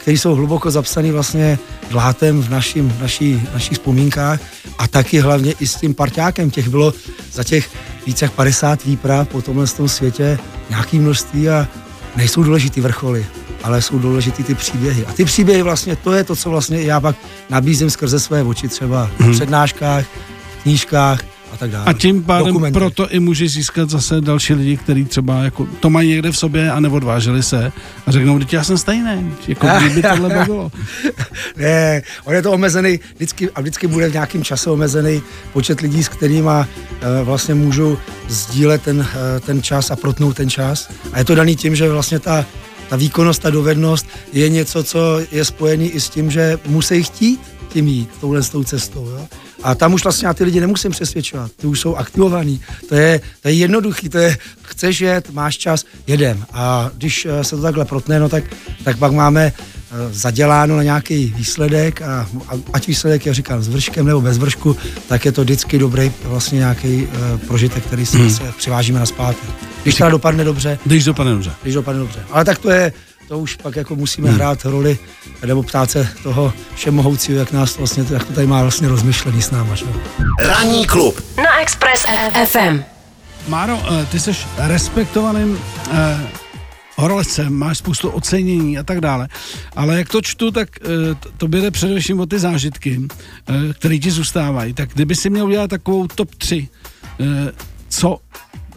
které 0.00 0.16
jsou 0.16 0.34
hluboko 0.34 0.70
zapsané 0.70 1.12
vlastně 1.12 1.58
dlátem 1.90 2.42
v 2.42 2.50
našim, 2.50 2.96
naší, 3.00 3.42
našich 3.52 3.78
vzpomínkách 3.78 4.40
a 4.78 4.88
taky 4.88 5.20
hlavně 5.20 5.52
i 5.60 5.66
s 5.66 5.74
tím 5.74 5.94
parťákem. 5.94 6.50
Těch 6.50 6.68
bylo 6.68 6.94
za 7.32 7.44
těch 7.44 7.70
více 8.06 8.24
jak 8.24 8.32
50 8.32 8.84
výprav 8.84 9.28
po 9.28 9.42
tomhle 9.42 9.66
tom 9.66 9.88
světě 9.88 10.38
nějaký 10.70 10.98
množství 10.98 11.48
a 11.48 11.68
nejsou 12.16 12.42
důležitý 12.42 12.80
vrcholy, 12.80 13.26
ale 13.62 13.82
jsou 13.82 13.98
důležitý 13.98 14.44
ty 14.44 14.54
příběhy. 14.54 15.06
A 15.06 15.12
ty 15.12 15.24
příběhy 15.24 15.62
vlastně, 15.62 15.96
to 15.96 16.12
je 16.12 16.24
to, 16.24 16.36
co 16.36 16.50
vlastně 16.50 16.82
já 16.82 17.00
pak 17.00 17.16
nabízím 17.50 17.90
skrze 17.90 18.20
své 18.20 18.42
oči 18.42 18.68
třeba 18.68 19.10
v 19.18 19.20
hmm. 19.20 19.32
přednáškách, 19.32 20.04
v 20.58 20.62
knížkách, 20.62 21.20
a 21.52 21.56
tak 21.56 21.70
dále. 21.70 21.84
A 21.86 21.92
tím 21.92 22.22
pádem 22.22 22.46
Dokumenty. 22.46 22.78
proto 22.78 23.10
i 23.10 23.20
může 23.20 23.48
získat 23.48 23.90
zase 23.90 24.20
další 24.20 24.54
lidi, 24.54 24.76
kteří 24.76 25.04
třeba 25.04 25.42
jako 25.42 25.66
to 25.80 25.90
mají 25.90 26.08
někde 26.08 26.32
v 26.32 26.36
sobě 26.36 26.70
a 26.70 26.80
neodvážili 26.80 27.42
se 27.42 27.72
a 28.06 28.10
řeknou, 28.10 28.40
že 28.40 28.46
já 28.52 28.64
jsem 28.64 28.78
stejný, 28.78 29.34
jako 29.48 29.66
kdyby 29.80 30.02
tohle 30.02 30.28
bavilo. 30.28 30.72
ne, 31.56 32.02
on 32.24 32.34
je 32.34 32.42
to 32.42 32.52
omezený, 32.52 33.00
vždycky, 33.14 33.50
a 33.50 33.60
vždycky 33.60 33.86
bude 33.86 34.08
v 34.08 34.12
nějakém 34.12 34.44
čase 34.44 34.70
omezený 34.70 35.22
počet 35.52 35.80
lidí, 35.80 36.04
s 36.04 36.08
kterými 36.08 36.50
uh, 36.50 36.64
vlastně 37.22 37.54
můžu 37.54 37.98
sdílet 38.28 38.82
ten, 38.82 38.98
uh, 38.98 39.06
ten 39.46 39.62
čas 39.62 39.90
a 39.90 39.96
protnout 39.96 40.36
ten 40.36 40.50
čas. 40.50 40.90
A 41.12 41.18
je 41.18 41.24
to 41.24 41.34
daný 41.34 41.56
tím, 41.56 41.76
že 41.76 41.88
vlastně 41.88 42.18
ta, 42.18 42.46
ta 42.88 42.96
výkonnost, 42.96 43.42
ta 43.42 43.50
dovednost 43.50 44.06
je 44.32 44.48
něco, 44.48 44.84
co 44.84 45.20
je 45.32 45.44
spojený 45.44 45.88
i 45.88 46.00
s 46.00 46.08
tím, 46.08 46.30
že 46.30 46.58
musí 46.66 47.02
chtít 47.02 47.40
tím 47.68 47.88
jít, 47.88 48.10
touhle 48.20 48.42
s 48.42 48.50
tou 48.50 48.64
cestou. 48.64 49.08
Jo? 49.08 49.28
A 49.62 49.74
tam 49.74 49.94
už 49.94 50.04
vlastně 50.04 50.28
já 50.28 50.34
ty 50.34 50.44
lidi 50.44 50.60
nemusím 50.60 50.90
přesvědčovat, 50.90 51.52
ty 51.52 51.66
už 51.66 51.80
jsou 51.80 51.96
aktivovaný. 51.96 52.60
To 52.88 52.94
je, 52.94 53.20
to 53.42 53.48
je 53.48 53.54
jednoduchý, 53.54 54.08
to 54.08 54.18
je, 54.18 54.38
chceš 54.62 55.00
jet, 55.00 55.30
máš 55.30 55.58
čas, 55.58 55.84
jedem. 56.06 56.44
A 56.52 56.90
když 56.96 57.26
eh, 57.30 57.44
se 57.44 57.56
to 57.56 57.62
takhle 57.62 57.84
protne, 57.84 58.20
no 58.20 58.28
tak, 58.28 58.44
tak 58.84 58.98
pak 58.98 59.12
máme 59.12 59.52
eh, 59.52 59.94
zaděláno 60.10 60.76
na 60.76 60.82
nějaký 60.82 61.34
výsledek 61.36 62.02
a 62.02 62.28
ať 62.72 62.86
výsledek 62.86 63.26
je, 63.26 63.34
říkám, 63.34 63.62
s 63.62 63.68
vrškem 63.68 64.06
nebo 64.06 64.20
bez 64.20 64.38
vršku, 64.38 64.76
tak 65.08 65.24
je 65.24 65.32
to 65.32 65.42
vždycky 65.42 65.78
dobrý 65.78 66.12
vlastně 66.24 66.58
nějaký 66.58 67.02
uh, 67.02 67.38
prožitek, 67.46 67.84
který 67.84 68.06
si 68.06 68.18
hmm. 68.18 68.30
se 68.30 68.52
přivážíme 68.58 68.98
na 68.98 69.06
zpátky. 69.06 69.46
Když 69.82 69.94
teda 69.94 70.10
dopadne 70.10 70.44
dobře. 70.44 70.78
Když 70.84 71.04
dopadne 71.04 71.32
dobře. 71.32 71.52
Když 71.62 71.74
dopadne 71.74 72.00
dobře. 72.00 72.20
Ale 72.30 72.44
tak 72.44 72.58
to 72.58 72.70
je, 72.70 72.92
to 73.30 73.38
už 73.38 73.56
pak 73.56 73.76
jako 73.76 73.96
musíme 73.96 74.28
hmm. 74.28 74.36
hrát 74.36 74.64
roli, 74.64 74.98
nebo 75.46 75.62
ptát 75.62 75.90
se 75.90 76.08
toho 76.22 76.52
všemohoucího, 76.74 77.38
jak 77.38 77.52
nás 77.52 77.72
to 77.72 77.78
vlastně, 77.78 78.04
jak 78.10 78.24
to 78.24 78.32
tady 78.32 78.46
má 78.46 78.62
vlastně 78.62 78.88
rozmyšlený 78.88 79.42
s 79.42 79.50
náma. 79.50 79.74
Že? 79.74 79.84
Ranní 80.38 80.86
klub 80.86 81.24
na 81.36 81.60
Express 81.60 82.06
FM. 82.46 82.82
Máro, 83.48 83.78
eh, 83.90 84.06
ty 84.06 84.20
jsi 84.20 84.30
respektovaným 84.58 85.58
eh, 85.92 86.28
horolezcem, 86.96 87.54
máš 87.54 87.78
spoustu 87.78 88.08
ocenění 88.08 88.78
a 88.78 88.82
tak 88.82 89.00
dále, 89.00 89.28
ale 89.76 89.98
jak 89.98 90.08
to 90.08 90.22
čtu, 90.22 90.50
tak 90.50 90.68
eh, 90.82 90.86
to 91.36 91.46
jde 91.46 91.70
především 91.70 92.20
o 92.20 92.26
ty 92.26 92.38
zážitky, 92.38 93.00
eh, 93.48 93.52
které 93.74 93.98
ti 93.98 94.10
zůstávají. 94.10 94.72
Tak 94.72 94.90
kdyby 94.94 95.14
si 95.14 95.30
měl 95.30 95.46
udělat 95.46 95.70
takovou 95.70 96.06
top 96.06 96.34
3, 96.34 96.68
eh, 97.20 97.52
co 97.88 98.18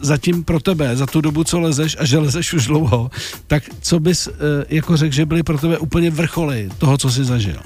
zatím 0.04 0.44
pro 0.44 0.60
tebe, 0.60 0.96
za 0.96 1.06
tu 1.06 1.22
dobu, 1.22 1.44
co 1.44 1.60
lezeš 1.60 1.98
a 2.00 2.06
že 2.06 2.18
lezeš 2.18 2.54
už 2.54 2.68
dlouho, 2.68 3.12
tak 3.48 3.64
co 3.82 4.00
bys 4.00 4.30
jako 4.70 4.98
řekl, 4.98 5.16
že 5.16 5.26
byly 5.26 5.44
pro 5.44 5.58
tebe 5.58 5.78
úplně 5.78 6.12
vrcholy 6.12 6.70
toho, 6.78 6.98
co 6.98 7.12
jsi 7.12 7.24
zažil? 7.24 7.60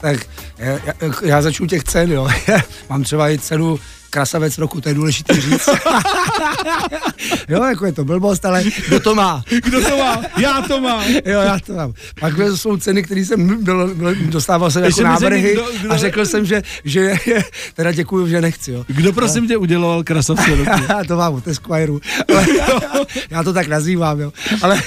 tak 0.00 0.28
já, 0.58 0.78
já 1.22 1.42
začnu 1.42 1.66
těch 1.66 1.84
cen, 1.84 2.12
jo. 2.12 2.28
Mám 2.90 3.02
třeba 3.02 3.30
i 3.30 3.38
cenu 3.38 3.78
krasavec 4.10 4.58
roku, 4.58 4.80
to 4.80 4.88
je 4.88 4.94
důležité 4.94 5.40
říct. 5.40 5.68
jo, 7.48 7.64
jako 7.64 7.86
je 7.86 7.92
to 7.92 8.04
blbost, 8.04 8.44
ale 8.44 8.64
kdo 8.88 9.00
to 9.00 9.14
má? 9.14 9.42
Kdo 9.64 9.80
to 9.80 9.98
má? 9.98 10.22
Já 10.38 10.62
to 10.62 10.80
mám. 10.80 11.02
jo, 11.24 11.40
já 11.40 11.58
to 11.66 11.72
mám. 11.72 11.92
Pak 12.20 12.34
jsou 12.54 12.76
ceny, 12.76 13.02
které 13.02 13.20
jsem 13.20 13.64
byl, 13.64 13.94
byl, 13.94 14.14
dostával 14.14 14.70
jsem 14.70 14.84
jako 14.84 15.02
návrhy 15.02 15.52
kdo, 15.52 15.66
kdo, 15.80 15.92
a 15.92 15.96
řekl 15.96 16.26
jsem, 16.26 16.44
že, 16.44 16.62
že 16.84 17.14
teda 17.74 17.92
děkuju, 17.92 18.28
že 18.28 18.40
nechci. 18.40 18.72
Jo. 18.72 18.84
Kdo 18.86 19.12
prosím 19.12 19.48
tě 19.48 19.56
uděloval 19.56 20.04
krasavce 20.04 20.56
roku? 20.56 20.70
to 21.08 21.16
mám 21.16 21.34
od 21.34 21.48
Esquire. 21.48 21.92
já 23.30 23.42
to 23.42 23.52
tak 23.52 23.68
nazývám, 23.68 24.20
jo. 24.20 24.32
Ale 24.62 24.80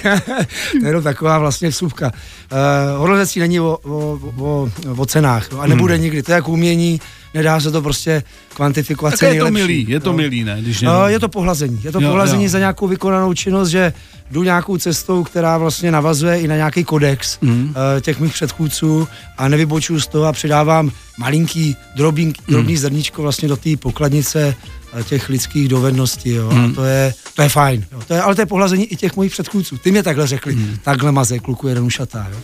to 0.72 0.78
je 0.82 0.88
jenom 0.88 1.04
taková 1.04 1.40
vlastně 1.40 1.70
vsuvka. 1.70 2.12
Uh, 2.52 3.00
horolezectví 3.00 3.42
není 3.42 3.60
o, 3.60 3.78
o, 3.84 4.20
o, 4.38 4.70
o 4.98 5.06
cenách 5.06 5.48
a 5.60 5.68
nebude 5.68 5.94
hmm. 5.94 6.04
nikdy. 6.04 6.24
To 6.24 6.32
je 6.32 6.36
jako 6.36 6.52
umění, 6.52 7.02
nedá 7.34 7.60
se 7.60 7.72
to 7.72 7.82
prostě 7.82 8.24
kvantifikovat. 8.54 9.20
Tak 9.20 9.34
je 9.34 9.44
to 9.44 9.52
milý, 9.52 9.86
je 9.90 10.00
to 10.00 10.12
no. 10.12 10.18
milý, 10.18 10.44
ne? 10.44 10.58
Když 10.62 10.82
no, 10.82 11.08
je 11.08 11.20
to 11.20 11.30
pohlazení. 11.30 11.80
Je 11.84 11.92
to 11.92 12.02
jo, 12.02 12.10
pohlazení 12.10 12.44
jo. 12.44 12.50
za 12.50 12.60
nějakou 12.60 12.88
vykonanou 12.88 13.34
činnost, 13.34 13.70
že 13.70 13.94
jdu 14.32 14.44
nějakou 14.44 14.78
cestou, 14.78 15.24
která 15.24 15.58
vlastně 15.58 15.92
navazuje 15.92 16.40
i 16.40 16.48
na 16.48 16.56
nějaký 16.56 16.84
kodex 16.84 17.38
mm. 17.42 17.64
uh, 17.64 18.02
těch 18.02 18.20
mých 18.20 18.34
předchůdců 18.34 19.08
a 19.38 19.48
nevybočuju 19.48 20.00
z 20.00 20.08
toho 20.08 20.26
a 20.26 20.32
přidávám 20.32 20.92
malinký, 21.20 21.76
drobný, 21.96 22.26
mm. 22.26 22.34
drobný 22.48 22.78
zrničko 22.78 23.22
vlastně 23.22 23.48
do 23.48 23.58
té 23.58 23.78
pokladnice 23.78 24.56
eh, 24.94 25.04
těch 25.04 25.30
lidských 25.30 25.68
dovedností, 25.68 26.30
jo. 26.30 26.52
Mm. 26.52 26.66
A 26.66 26.76
to 26.76 26.84
je, 26.84 27.14
to 27.36 27.42
je 27.42 27.50
fajn, 27.50 27.86
jo. 27.92 28.00
To 28.08 28.14
je, 28.14 28.22
ale 28.22 28.36
to 28.36 28.42
je 28.42 28.46
pohlazení 28.46 28.86
i 28.86 28.96
těch 28.96 29.16
mojich 29.16 29.32
předchůdců. 29.32 29.78
Ty 29.78 29.92
mě 29.92 30.04
takhle 30.04 30.28
řekli, 30.28 30.56
mm. 30.56 30.78
takhle 30.84 31.12
maze, 31.12 31.40
kluku 31.40 31.68
jeden 31.68 31.84
ušatá, 31.84 32.28
jo. 32.32 32.38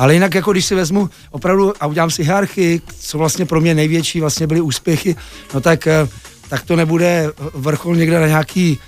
Ale 0.00 0.14
jinak, 0.14 0.34
jako 0.34 0.52
když 0.52 0.64
si 0.64 0.74
vezmu 0.74 1.10
opravdu 1.30 1.72
a 1.80 1.86
udělám 1.86 2.10
si 2.10 2.22
hierarchii, 2.22 2.80
co 2.98 3.18
vlastně 3.18 3.46
pro 3.46 3.60
mě 3.60 3.74
největší 3.74 4.20
vlastně 4.20 4.46
byly 4.46 4.60
úspěchy, 4.60 5.16
no 5.54 5.60
tak, 5.60 5.86
eh, 5.86 6.08
tak 6.48 6.62
to 6.62 6.76
nebude 6.76 7.32
vrchol 7.54 7.96
někde 7.96 8.20
na 8.20 8.26
nějaký 8.26 8.78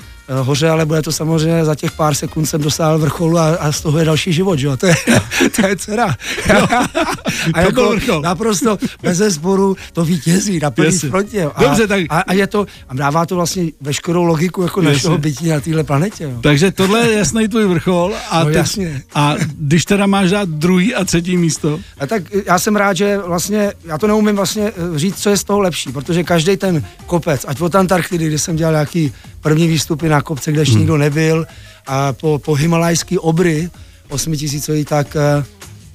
hoře, 0.40 0.70
ale 0.70 0.86
bude 0.86 1.02
to 1.02 1.12
samozřejmě 1.12 1.64
za 1.64 1.74
těch 1.74 1.92
pár 1.92 2.14
sekund 2.14 2.46
jsem 2.46 2.60
dosáhl 2.60 2.98
vrcholu 2.98 3.38
a, 3.38 3.54
a 3.54 3.72
z 3.72 3.80
toho 3.80 3.98
je 3.98 4.04
další 4.04 4.32
život, 4.32 4.58
že 4.58 4.66
jo? 4.66 4.76
To 4.76 4.86
je, 4.86 4.94
to 5.56 5.66
je 5.66 5.76
dcera. 5.76 6.16
No, 6.48 6.68
a 7.54 7.60
jako 7.60 7.90
vrchol. 7.90 8.20
naprosto 8.22 8.78
bez 9.02 9.18
zboru 9.18 9.76
to 9.92 10.04
vítězí 10.04 10.58
na 10.58 10.70
první 10.70 10.98
frontě. 10.98 11.44
A, 11.54 11.62
Dobře, 11.62 11.86
tak... 11.86 12.00
a, 12.08 12.20
a, 12.20 12.32
je 12.32 12.46
to, 12.46 12.66
a 12.88 12.94
dává 12.94 13.26
to 13.26 13.36
vlastně 13.36 13.64
veškerou 13.80 14.24
logiku 14.24 14.62
jako 14.62 14.80
jasně. 14.80 14.92
našeho 14.92 15.18
bytí 15.18 15.48
na 15.48 15.60
téhle 15.60 15.84
planetě. 15.84 16.24
Jo. 16.24 16.38
Takže 16.40 16.72
tohle 16.72 17.06
je 17.06 17.18
jasný 17.18 17.48
tvůj 17.48 17.66
vrchol. 17.66 18.14
A, 18.30 18.38
no, 18.38 18.44
teď, 18.44 18.54
jasně. 18.54 19.02
a 19.14 19.34
když 19.58 19.84
teda 19.84 20.06
máš 20.06 20.30
dát 20.30 20.48
druhý 20.48 20.94
a 20.94 21.04
třetí 21.04 21.36
místo? 21.36 21.80
A 21.98 22.06
tak 22.06 22.22
já 22.46 22.58
jsem 22.58 22.76
rád, 22.76 22.96
že 22.96 23.18
vlastně, 23.18 23.72
já 23.84 23.98
to 23.98 24.06
neumím 24.06 24.36
vlastně 24.36 24.62
eh, 24.62 24.98
říct, 24.98 25.16
co 25.16 25.30
je 25.30 25.36
z 25.36 25.44
toho 25.44 25.60
lepší, 25.60 25.92
protože 25.92 26.24
každý 26.24 26.56
ten 26.56 26.84
kopec, 27.06 27.44
ať 27.48 27.60
od 27.60 27.74
Antarktidy, 27.74 28.26
kde 28.28 28.38
jsem 28.38 28.56
dělal 28.56 28.72
nějaký 28.72 29.12
první 29.42 29.68
výstupy 29.68 30.08
na 30.08 30.22
kopce, 30.22 30.52
kde 30.52 30.60
ještě 30.60 30.72
hmm. 30.72 30.80
nikdo 30.80 30.96
nebyl 30.96 31.46
a 31.86 32.12
po, 32.12 32.38
po 32.38 32.54
himalajský 32.54 33.18
obry 33.18 33.70
osmitisícový, 34.08 34.84
tak, 34.84 35.16
eh, 35.16 35.44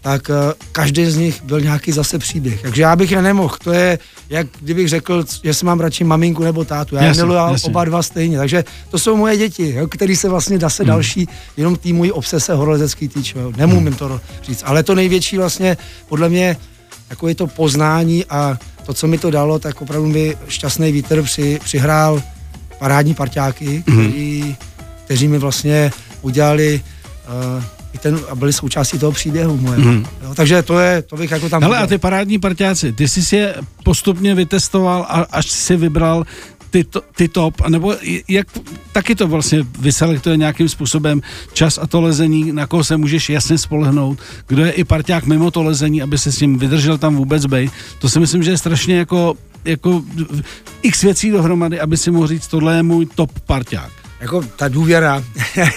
tak 0.01 0.29
eh, 0.29 0.53
každý 0.71 1.05
z 1.05 1.17
nich 1.17 1.43
byl 1.43 1.61
nějaký 1.61 1.91
zase 1.91 2.19
příběh. 2.19 2.61
Takže 2.61 2.81
já 2.81 2.95
bych 2.95 3.11
je 3.11 3.21
nemohl. 3.21 3.55
To 3.63 3.71
je, 3.71 3.99
jak 4.29 4.47
kdybych 4.61 4.89
řekl, 4.89 5.25
jestli 5.43 5.65
mám 5.65 5.79
radši 5.79 6.03
maminku 6.03 6.43
nebo 6.43 6.65
tátu. 6.65 6.95
Já 6.95 7.03
jasně, 7.03 7.23
miluji 7.23 7.39
oba 7.63 7.85
dva 7.85 8.03
stejně. 8.03 8.37
Takže 8.37 8.63
to 8.89 8.99
jsou 8.99 9.17
moje 9.17 9.37
děti, 9.37 9.73
jo, 9.73 9.87
který 9.87 10.15
se 10.15 10.29
vlastně 10.29 10.57
dá 10.57 10.69
se 10.69 10.83
hmm. 10.83 10.87
další, 10.87 11.27
jenom 11.57 11.75
tý 11.75 11.93
můj 11.93 12.11
obsese 12.11 12.53
horolezecký 12.53 13.07
týč. 13.07 13.35
Nemůžu 13.57 13.81
hmm. 13.81 13.93
to 13.93 14.21
říct. 14.43 14.63
Ale 14.65 14.83
to 14.83 14.95
největší 14.95 15.37
vlastně 15.37 15.77
podle 16.09 16.29
mě 16.29 16.57
jako 17.09 17.27
je 17.27 17.35
to 17.35 17.47
poznání 17.47 18.25
a 18.25 18.57
to, 18.85 18.93
co 18.93 19.07
mi 19.07 19.17
to 19.17 19.31
dalo, 19.31 19.59
tak 19.59 19.81
opravdu 19.81 20.07
mi 20.07 20.37
šťastný 20.47 20.91
vítr 20.91 21.23
při, 21.23 21.59
přihrál 21.63 22.21
parádní 22.79 23.13
parťáky, 23.13 23.83
mhm. 23.87 24.09
který, 24.09 24.43
mm. 24.43 24.55
kteří 25.05 25.27
mi 25.27 25.37
vlastně 25.37 25.91
udělali 26.21 26.81
uh, 27.57 27.63
i 27.93 27.97
ten, 27.97 28.19
a 28.29 28.35
byli 28.35 28.53
součástí 28.53 28.99
toho 28.99 29.11
příběhu 29.11 29.57
moje. 29.57 29.79
Mm. 29.79 30.05
Jo, 30.23 30.35
takže 30.35 30.63
to 30.63 30.79
je, 30.79 31.01
to 31.01 31.15
bych 31.15 31.31
jako 31.31 31.49
tam... 31.49 31.63
Ale 31.63 31.77
a 31.77 31.87
ty 31.87 31.97
parádní 31.97 32.39
parťáci, 32.39 32.93
ty 32.93 33.07
jsi 33.07 33.35
je 33.35 33.55
postupně 33.83 34.35
vytestoval 34.35 35.05
a 35.09 35.25
až 35.31 35.51
si 35.51 35.75
vybral 35.75 36.25
ty, 36.69 36.83
to, 36.83 37.01
ty 37.15 37.27
top, 37.27 37.67
nebo 37.67 37.95
jak 38.27 38.47
taky 38.91 39.15
to 39.15 39.27
vlastně 39.27 39.65
vyselektuje 39.79 40.37
nějakým 40.37 40.69
způsobem 40.69 41.21
čas 41.53 41.79
a 41.81 41.87
to 41.87 42.01
lezení, 42.01 42.51
na 42.51 42.67
koho 42.67 42.83
se 42.83 42.97
můžeš 42.97 43.29
jasně 43.29 43.57
spolehnout, 43.57 44.19
kdo 44.47 44.65
je 44.65 44.71
i 44.71 44.83
parťák 44.83 45.25
mimo 45.25 45.51
to 45.51 45.63
lezení, 45.63 46.01
aby 46.01 46.17
se 46.17 46.31
s 46.31 46.39
ním 46.39 46.57
vydržel 46.57 46.97
tam 46.97 47.15
vůbec 47.15 47.45
bej. 47.45 47.69
To 47.99 48.09
si 48.09 48.19
myslím, 48.19 48.43
že 48.43 48.51
je 48.51 48.57
strašně 48.57 48.97
jako 48.97 49.35
jako 49.67 50.03
x 50.81 51.03
věcí 51.03 51.31
dohromady, 51.31 51.79
aby 51.79 51.97
si 51.97 52.11
mohl 52.11 52.27
říct, 52.27 52.47
tohle 52.47 52.75
je 52.75 52.83
můj 52.83 53.05
top 53.05 53.39
parťák. 53.39 53.91
Jako 54.19 54.41
ta 54.41 54.67
důvěra, 54.67 55.23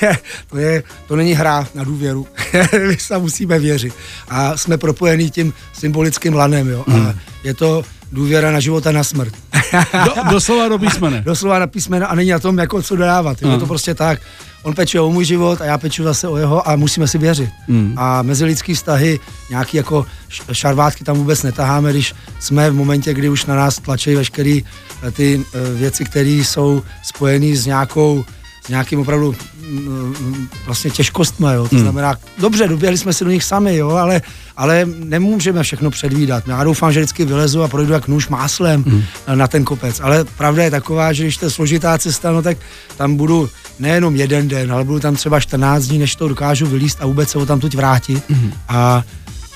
to, 0.50 0.58
je, 0.58 0.82
to 1.08 1.16
není 1.16 1.32
hra 1.32 1.68
na 1.74 1.84
důvěru, 1.84 2.26
my 2.88 2.96
se 2.96 3.18
musíme 3.18 3.58
věřit. 3.58 3.94
A 4.28 4.56
jsme 4.56 4.78
propojení 4.78 5.30
tím 5.30 5.52
symbolickým 5.72 6.34
lanem, 6.34 6.68
jo. 6.68 6.84
Hmm. 6.88 7.06
A 7.06 7.14
je 7.44 7.54
to 7.54 7.82
důvěra 8.12 8.50
na 8.50 8.60
život 8.60 8.86
a 8.86 8.92
na 8.92 9.04
smrt. 9.04 9.34
do, 10.04 10.30
doslova 10.30 10.68
do 10.68 10.78
písmene. 10.78 11.22
Doslova 11.26 11.58
na 11.58 11.66
písmene 11.66 12.06
a 12.06 12.14
není 12.14 12.30
na 12.30 12.38
tom, 12.38 12.58
jako 12.58 12.82
co 12.82 12.96
dodávat. 12.96 13.42
Je 13.42 13.58
to 13.58 13.66
prostě 13.66 13.94
tak 13.94 14.20
on 14.62 14.74
peče 14.74 15.00
o 15.00 15.10
můj 15.10 15.24
život 15.24 15.60
a 15.60 15.64
já 15.64 15.78
peču 15.78 16.04
zase 16.04 16.28
o 16.28 16.36
jeho 16.36 16.68
a 16.68 16.76
musíme 16.76 17.08
si 17.08 17.18
věřit. 17.18 17.50
Mm. 17.68 17.94
A 17.96 18.22
mezilidský 18.22 18.74
vztahy, 18.74 19.20
nějaký 19.50 19.76
jako 19.76 20.06
šarvátky 20.52 21.04
tam 21.04 21.16
vůbec 21.16 21.42
netaháme, 21.42 21.90
když 21.90 22.14
jsme 22.40 22.70
v 22.70 22.74
momentě, 22.74 23.14
kdy 23.14 23.28
už 23.28 23.46
na 23.46 23.54
nás 23.56 23.78
tlačí 23.78 24.14
veškeré 24.14 24.60
eh, 25.02 25.10
ty 25.10 25.44
eh, 25.54 25.74
věci, 25.74 26.04
které 26.04 26.30
jsou 26.30 26.82
spojené 27.02 27.56
s 27.56 27.66
nějakou 27.66 28.24
s 28.64 28.68
nějakým 28.68 29.00
opravdu 29.00 29.34
mm, 29.68 30.14
mm, 30.20 30.48
vlastně 30.66 30.90
těžkostmi, 30.90 31.46
jo. 31.54 31.68
To 31.68 31.76
hmm. 31.76 31.84
znamená, 31.84 32.14
dobře, 32.38 32.68
doběhli 32.68 32.98
jsme 32.98 33.12
si 33.12 33.24
do 33.24 33.30
nich 33.30 33.44
sami, 33.44 33.76
jo, 33.76 33.90
ale, 33.90 34.22
ale 34.56 34.86
nemůžeme 34.98 35.62
všechno 35.62 35.90
předvídat. 35.90 36.48
Já 36.48 36.64
doufám, 36.64 36.92
že 36.92 37.00
vždycky 37.00 37.24
vylezu 37.24 37.62
a 37.62 37.68
projdu 37.68 37.92
jak 37.92 38.08
nůž 38.08 38.28
máslem 38.28 38.84
hmm. 38.84 39.02
na 39.34 39.48
ten 39.48 39.64
kopec, 39.64 40.00
ale 40.00 40.24
pravda 40.24 40.64
je 40.64 40.70
taková, 40.70 41.12
že 41.12 41.22
když 41.22 41.36
to 41.36 41.46
je 41.46 41.50
složitá 41.50 41.98
cesta, 41.98 42.32
no 42.32 42.42
tak 42.42 42.58
tam 42.96 43.16
budu 43.16 43.48
nejenom 43.78 44.16
jeden 44.16 44.48
den, 44.48 44.72
ale 44.72 44.84
budu 44.84 45.00
tam 45.00 45.16
třeba 45.16 45.40
14 45.40 45.84
dní, 45.84 45.98
než 45.98 46.14
to 46.14 46.28
dokážu 46.28 46.66
vylíst 46.66 46.98
a 47.00 47.06
vůbec 47.06 47.30
se 47.30 47.38
ho 47.38 47.46
tam 47.46 47.60
tuď 47.60 47.74
vrátit. 47.74 48.24
Hmm. 48.30 48.52
A, 48.68 49.04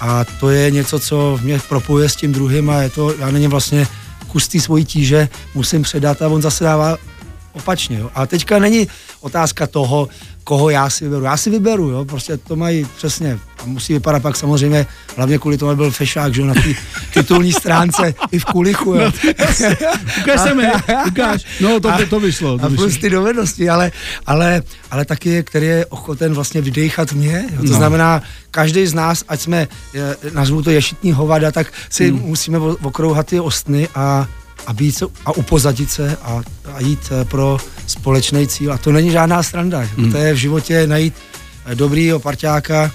a 0.00 0.24
to 0.40 0.50
je 0.50 0.70
něco, 0.70 0.98
co 0.98 1.38
mě 1.42 1.60
propojuje 1.68 2.08
s 2.08 2.16
tím 2.16 2.32
druhým 2.32 2.70
a 2.70 2.82
je 2.82 2.90
to, 2.90 3.14
já 3.18 3.30
na 3.30 3.38
něm 3.38 3.50
vlastně 3.50 3.86
kus 4.28 4.48
té 4.48 4.60
svojí 4.60 4.84
tíže 4.84 5.28
musím 5.54 5.82
předat 5.82 6.22
a 6.22 6.28
on 6.28 6.42
zase 6.42 6.64
dává 6.64 6.96
opačně. 7.54 7.98
Jo. 7.98 8.10
A 8.14 8.26
teďka 8.26 8.58
není 8.58 8.88
otázka 9.20 9.66
toho, 9.66 10.08
koho 10.44 10.70
já 10.70 10.90
si 10.90 11.04
vyberu. 11.04 11.24
Já 11.24 11.36
si 11.36 11.50
vyberu, 11.50 11.90
jo, 11.90 12.04
prostě 12.04 12.36
to 12.36 12.56
mají 12.56 12.86
přesně 12.96 13.38
a 13.62 13.66
musí 13.66 13.92
vypadat 13.92 14.22
pak 14.22 14.36
samozřejmě, 14.36 14.86
hlavně 15.16 15.38
kvůli 15.38 15.58
tomu 15.58 15.76
byl 15.76 15.90
fešák, 15.90 16.34
že 16.34 16.40
jo, 16.40 16.46
na 16.46 16.54
té 16.54 16.74
titulní 17.14 17.52
stránce 17.52 18.14
i 18.30 18.38
v 18.38 18.44
kulichu. 18.44 18.94
Jo. 18.94 19.12
ukáž 20.20 20.40
se 20.40 20.54
mi, 20.54 20.66
ukáž. 21.06 21.44
No, 21.60 21.80
to, 21.80 21.92
to, 21.92 22.06
to 22.06 22.20
vyšlo. 22.20 22.58
To 22.58 22.66
a 22.66 22.68
plus 22.68 22.98
ty 22.98 23.10
dovednosti, 23.10 23.70
ale, 23.70 23.92
ale, 24.26 24.62
ale 24.90 25.04
taky, 25.04 25.42
který 25.42 25.66
je 25.66 25.86
ochoten 25.86 26.34
vlastně 26.34 26.60
vydechat 26.60 27.12
mě. 27.12 27.44
Jo. 27.50 27.56
To 27.56 27.70
no. 27.70 27.76
znamená, 27.76 28.22
každý 28.50 28.86
z 28.86 28.94
nás, 28.94 29.24
ať 29.28 29.40
jsme, 29.40 29.68
nazvu 30.32 30.62
to 30.62 30.70
ješitní 30.70 31.12
hovada, 31.12 31.52
tak 31.52 31.72
si 31.90 32.10
hmm. 32.10 32.20
musíme 32.20 32.58
okrouhat 32.58 33.26
ty 33.26 33.40
ostny 33.40 33.88
a 33.94 34.28
a, 34.66 34.72
být, 34.72 35.02
a 35.24 35.32
upozadit 35.32 35.90
se 35.90 36.16
a, 36.22 36.42
a 36.74 36.80
jít 36.80 37.00
eh, 37.10 37.24
pro 37.24 37.58
společný 37.86 38.46
cíl. 38.46 38.72
A 38.72 38.78
to 38.78 38.92
není 38.92 39.10
žádná 39.10 39.42
stranda. 39.42 39.88
Hmm. 39.96 40.12
To 40.12 40.18
je 40.18 40.34
v 40.34 40.36
životě 40.36 40.86
najít 40.86 41.14
eh, 41.66 41.74
dobrýho 41.74 42.18
parťáka 42.18 42.90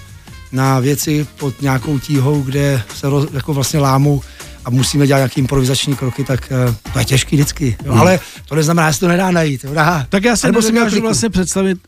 na 0.52 0.80
věci 0.80 1.26
pod 1.38 1.62
nějakou 1.62 1.98
tíhou, 1.98 2.42
kde 2.42 2.82
se 2.94 3.08
roz, 3.08 3.28
jako 3.32 3.54
vlastně 3.54 3.80
lámou 3.80 4.22
a 4.64 4.70
musíme 4.70 5.06
dělat 5.06 5.18
nějaké 5.18 5.40
improvizační 5.40 5.96
kroky, 5.96 6.24
tak 6.24 6.52
uh, 6.68 6.74
to 6.92 6.98
je 6.98 7.04
těžký 7.04 7.36
vždycky. 7.36 7.76
Jo. 7.84 7.92
Hmm. 7.92 8.00
Ale 8.00 8.20
to 8.48 8.54
neznamená, 8.54 8.90
že 8.90 8.94
se 8.94 9.00
to 9.00 9.08
nedá 9.08 9.30
najít. 9.30 9.64
Jo. 9.64 9.74
Dá. 9.74 10.06
Tak 10.08 10.24
já 10.24 10.36
si 10.36 10.46
nedokážu 10.46 11.00
vlastně 11.00 11.30
představit 11.30 11.78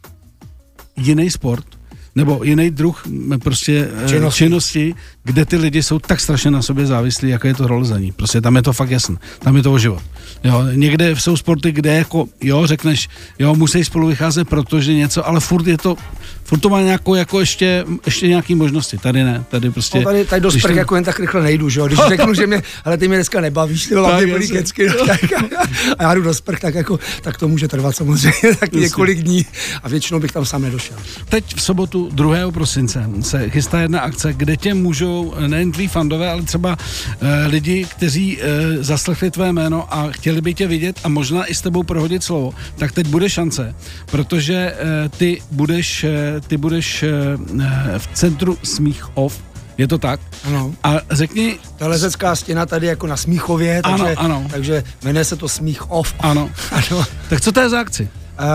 jiný 0.97 1.31
sport, 1.31 1.65
nebo 2.15 2.45
jiný 2.45 2.71
druh 2.71 3.03
prostě 3.43 3.89
činnosti. 4.07 4.39
činnosti, 4.39 4.95
kde 5.25 5.45
ty 5.45 5.57
lidi 5.57 5.83
jsou 5.83 5.99
tak 5.99 6.21
strašně 6.21 6.51
na 6.51 6.63
sobě 6.63 6.87
závislí, 6.87 7.29
jako 7.29 7.47
je 7.47 7.55
to 7.55 7.67
rolezení. 7.67 8.13
Prostě 8.13 8.41
tam 8.41 8.57
je 8.57 8.63
to 8.63 8.73
fakt 8.73 8.91
jasné. 8.91 9.17
Tam 9.39 9.57
je 9.57 9.63
to 9.63 9.73
o 9.73 9.79
život. 9.79 10.03
Jo, 10.45 10.65
někde 10.73 11.17
jsou 11.17 11.37
sporty, 11.37 11.73
kde 11.73 11.95
jako, 11.95 12.29
jo, 12.41 12.67
řekneš, 12.67 13.09
jo, 13.39 13.55
musí 13.55 13.85
spolu 13.85 14.07
vycházet, 14.07 14.49
protože 14.49 14.95
něco, 14.95 15.29
ale 15.29 15.41
furt 15.41 15.67
je 15.67 15.79
to, 15.79 15.97
furt 16.45 16.59
to 16.59 16.69
má 16.69 16.81
nějakou, 16.81 17.15
jako 17.15 17.41
ještě, 17.41 17.85
ještě 18.07 18.29
nějaký 18.29 18.55
možnosti. 18.55 18.99
Tady 18.99 19.25
ne, 19.25 19.45
tady 19.49 19.71
prostě. 19.71 19.99
No, 19.99 20.05
tady, 20.05 20.25
tady 20.25 20.41
do 20.41 20.51
sprch 20.51 20.75
jako 20.75 20.95
jen 20.95 21.05
tak 21.05 21.21
rychle 21.21 21.43
nejdu, 21.43 21.69
že 21.69 21.81
jo. 21.81 21.87
Když 21.87 21.99
řeknu, 22.09 22.35
že 22.35 22.47
mě, 22.47 22.63
ale 22.85 22.99
ty 22.99 23.09
mě 23.09 23.17
dneska 23.17 23.41
nebavíš, 23.41 23.87
ty 23.87 23.95
hlavně 23.95 24.27
byly 24.27 24.49
kecky, 24.49 24.89
no, 24.89 25.07
tak, 25.07 25.21
a 25.99 26.03
já 26.03 26.15
jdu 26.15 26.23
do 26.23 26.35
sprch, 26.35 26.61
tak 26.61 26.75
jako, 26.75 26.99
tak 27.23 27.39
to 27.39 27.49
může 27.49 27.69
trvat 27.69 27.97
samozřejmě 27.97 28.57
tak 28.61 28.73
několik 28.73 29.23
dní 29.23 29.47
a 29.83 29.89
většinou 29.89 30.21
bych 30.21 30.33
tam 30.33 30.45
sám 30.45 30.63
nedošel. 30.63 30.97
Teď 31.29 31.57
v 31.57 31.63
sobotu 31.63 32.09
2. 32.13 32.51
prosince 32.51 33.11
se 33.21 33.51
chystá 33.51 33.81
jedna 33.81 34.01
akce, 34.01 34.33
kde 34.33 34.57
tě 34.57 34.75
můžou 34.75 35.35
nejen 35.47 35.73
tví 35.73 35.89
fandové, 35.89 36.31
ale 36.31 36.43
třeba 36.43 36.71
uh, 36.71 37.29
lidi, 37.47 37.85
kteří 37.85 38.37
uh, 38.37 38.43
zaslechli 38.81 39.31
tvé 39.31 39.53
jméno 39.53 39.95
a 39.95 40.12
chtěli 40.13 40.41
by 40.41 40.55
tě 40.55 40.67
vidět 40.67 41.01
a 41.05 41.09
možná 41.09 41.47
i 41.47 41.55
s 41.55 41.61
tebou 41.61 41.83
prohodit 41.83 42.25
slovo, 42.25 42.55
tak 42.77 42.93
teď 42.93 43.07
bude 43.07 43.31
šance, 43.31 43.75
protože 44.07 44.73
uh, 44.73 45.09
ty 45.09 45.43
budeš, 45.51 46.05
uh, 46.05 46.41
ty 46.47 46.57
budeš 46.57 47.03
uh, 47.03 47.63
v 47.99 48.09
centru 48.15 48.59
Smích 48.63 49.17
Off, 49.17 49.43
je 49.79 49.89
to 49.89 49.99
tak? 49.99 50.21
Ano. 50.45 50.75
A 50.83 50.95
řekni... 51.11 51.59
Ta 51.77 51.89
lezecká 51.89 52.37
stěna 52.37 52.67
tady 52.67 52.87
jako 52.87 53.07
na 53.07 53.17
Smíchově, 53.17 53.83
takže, 53.83 54.15
ano, 54.15 54.17
ano. 54.17 54.49
takže 54.51 54.85
jmenuje 55.05 55.25
se 55.25 55.37
to 55.37 55.49
Smích 55.49 55.91
Off. 55.91 56.15
Ano. 56.19 56.51
ano. 56.71 57.05
Tak 57.29 57.41
co 57.41 57.53
to 57.53 57.61
je 57.61 57.69
za 57.69 57.81
akci? 57.81 58.09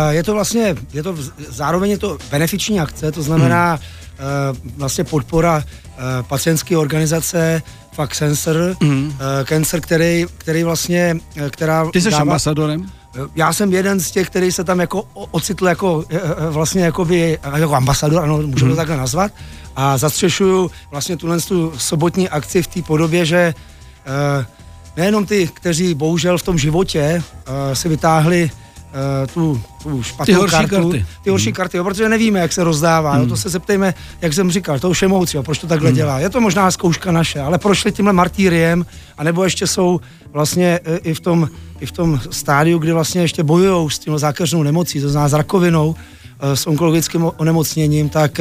je 0.10 0.24
to 0.24 0.34
vlastně, 0.34 0.76
je 0.94 1.04
to, 1.04 1.16
zároveň 1.50 1.92
je 1.92 1.98
to 1.98 2.18
benefiční 2.32 2.80
akce, 2.80 3.12
to 3.12 3.24
znamená 3.24 3.80
hmm. 4.20 4.72
vlastně 4.78 5.04
podpora 5.04 5.64
pacientské 6.28 6.78
organizace 6.78 7.62
Fuck 8.02 8.16
Sensor, 8.16 8.76
hmm. 8.82 9.14
cancer, 9.44 9.82
který, 9.82 10.26
který 10.38 10.64
vlastně, 10.64 11.18
která 11.50 11.90
Ty 11.92 12.02
jsi 12.02 12.12
dává, 12.12 12.22
ambasadorem? 12.22 12.92
Já 13.36 13.54
jsem 13.54 13.74
jeden 13.74 14.00
z 14.00 14.12
těch, 14.12 14.30
který 14.30 14.52
se 14.52 14.64
tam 14.64 14.80
jako 14.80 15.04
ocitl 15.32 15.68
jako 15.68 16.06
vlastně 16.50 16.84
jako, 16.84 17.06
by, 17.06 17.40
jako 17.56 17.76
ambasador, 17.76 18.24
ano, 18.24 18.38
můžu 18.38 18.66
hmm. 18.66 18.70
to 18.70 18.76
takhle 18.76 18.98
nazvat, 18.98 19.32
a 19.76 19.98
zastřešuju 19.98 20.72
vlastně 20.92 21.18
tuhle 21.18 21.42
tu 21.42 21.74
sobotní 21.78 22.30
akci 22.30 22.62
v 22.64 22.68
té 22.68 22.82
podobě, 22.82 23.26
že 23.26 23.54
nejenom 24.98 25.26
ty, 25.26 25.50
kteří 25.54 25.94
bohužel 25.94 26.38
v 26.38 26.44
tom 26.44 26.58
životě 26.58 27.24
si 27.74 27.90
vytáhli 27.90 28.52
tu, 29.34 29.62
tu 29.84 30.04
špatnou 30.04 30.26
ty 30.26 30.34
horší 30.34 30.56
kartu, 30.56 30.90
karty. 30.90 31.06
ty 31.24 31.30
horší 31.30 31.46
hmm. 31.46 31.54
karty, 31.54 31.78
jo, 31.78 31.84
protože 31.84 32.10
nevíme, 32.10 32.40
jak 32.40 32.54
se 32.54 32.64
rozdává. 32.64 33.12
Hmm. 33.12 33.22
Jo, 33.24 33.30
to 33.30 33.38
se 33.38 33.50
zeptejme, 33.50 33.94
jak 34.22 34.34
jsem 34.34 34.52
říkal, 34.52 34.80
to 34.80 34.90
už 34.90 35.02
je 35.02 35.08
moucí, 35.08 35.38
jo, 35.38 35.44
proč 35.44 35.58
to 35.58 35.68
takhle 35.68 35.90
hmm. 35.90 35.96
dělá. 35.96 36.20
Je 36.20 36.30
to 36.30 36.42
možná 36.42 36.72
zkouška 36.72 37.12
naše, 37.12 37.40
ale 37.40 37.58
prošli 37.58 37.92
tímhle 37.92 38.14
martýriem, 38.14 38.86
anebo 39.18 39.44
ještě 39.44 39.68
jsou 39.68 40.00
vlastně 40.34 40.80
e, 40.86 40.98
i 40.98 41.14
v 41.14 41.20
tom, 41.20 41.50
i 41.80 41.86
v 41.86 41.92
tom 41.92 42.20
stádiu, 42.32 42.80
kdy 42.80 42.92
vlastně 42.92 43.22
ještě 43.22 43.44
bojují 43.44 43.90
s 43.90 44.00
tím 44.00 44.18
zákeřnou 44.18 44.64
nemocí, 44.64 45.02
to 45.02 45.10
znamená 45.10 45.30
s 45.30 45.34
rakovinou, 45.34 45.90
uh, 45.90 45.96
s 46.54 46.68
onkologickým 46.68 47.32
onemocněním, 47.38 48.10
tak 48.10 48.40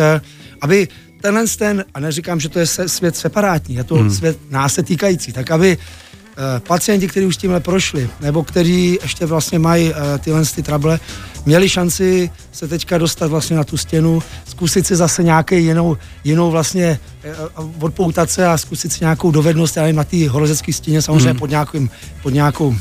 aby 0.61 0.89
tenhle 1.21 1.47
ten, 1.59 1.85
a 1.95 2.01
neříkám, 2.01 2.41
že 2.41 2.49
to 2.49 2.59
je 2.59 2.67
svět 2.67 3.17
separátní, 3.17 3.75
je 3.75 3.85
to 3.85 3.95
hmm. 3.95 4.11
svět 4.11 4.39
nás 4.51 4.75
se 4.75 4.83
týkající, 4.83 5.33
tak 5.33 5.51
aby 5.51 5.79
Eh, 5.79 6.06
pacienti, 6.69 7.09
kteří 7.09 7.27
už 7.27 7.37
tímhle 7.37 7.61
prošli, 7.61 8.11
nebo 8.21 8.45
kteří 8.45 8.99
ještě 9.03 9.27
vlastně 9.27 9.59
mají 9.59 9.93
eh, 9.93 10.19
tyhle 10.19 10.45
ty 10.45 10.63
trable, 10.63 11.01
měli 11.47 11.69
šanci 11.69 12.31
se 12.53 12.69
teďka 12.69 12.99
dostat 12.99 13.31
vlastně 13.31 13.57
na 13.57 13.65
tu 13.65 13.77
stěnu, 13.77 14.23
zkusit 14.45 14.87
si 14.87 14.97
zase 14.97 15.23
nějaký 15.23 15.65
jinou, 15.65 15.97
jinou 16.25 16.51
vlastně 16.51 16.99
eh, 17.25 17.35
odpoutat 17.81 18.31
se 18.31 18.47
a 18.47 18.59
zkusit 18.59 18.93
si 18.93 18.99
nějakou 19.01 19.31
dovednost, 19.31 19.77
já 19.77 19.83
nevím, 19.83 19.97
na 19.97 20.05
té 20.05 20.29
horozecké 20.29 20.73
stěně, 20.73 21.03
samozřejmě 21.03 21.31
hmm. 21.31 21.39
pod, 21.39 21.51
nějakým, 21.51 21.91
pod, 22.23 22.31
nějakou, 22.31 22.75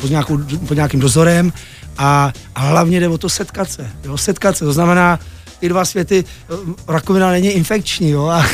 pod, 0.00 0.10
nějakou, 0.10 0.38
pod 0.68 0.74
nějakým 0.74 1.00
dozorem 1.00 1.52
a, 1.98 2.32
a 2.54 2.60
hlavně 2.60 3.00
jde 3.00 3.08
o 3.08 3.18
to 3.18 3.28
setkat 3.28 3.70
se, 3.70 3.90
jo, 4.04 4.18
setkat 4.18 4.56
se, 4.56 4.64
to 4.64 4.72
znamená, 4.72 5.18
ty 5.64 5.68
dva 5.68 5.84
světy, 5.84 6.24
rakovina 6.88 7.30
není 7.30 7.48
infekční, 7.48 8.10
jo, 8.10 8.26
a, 8.26 8.46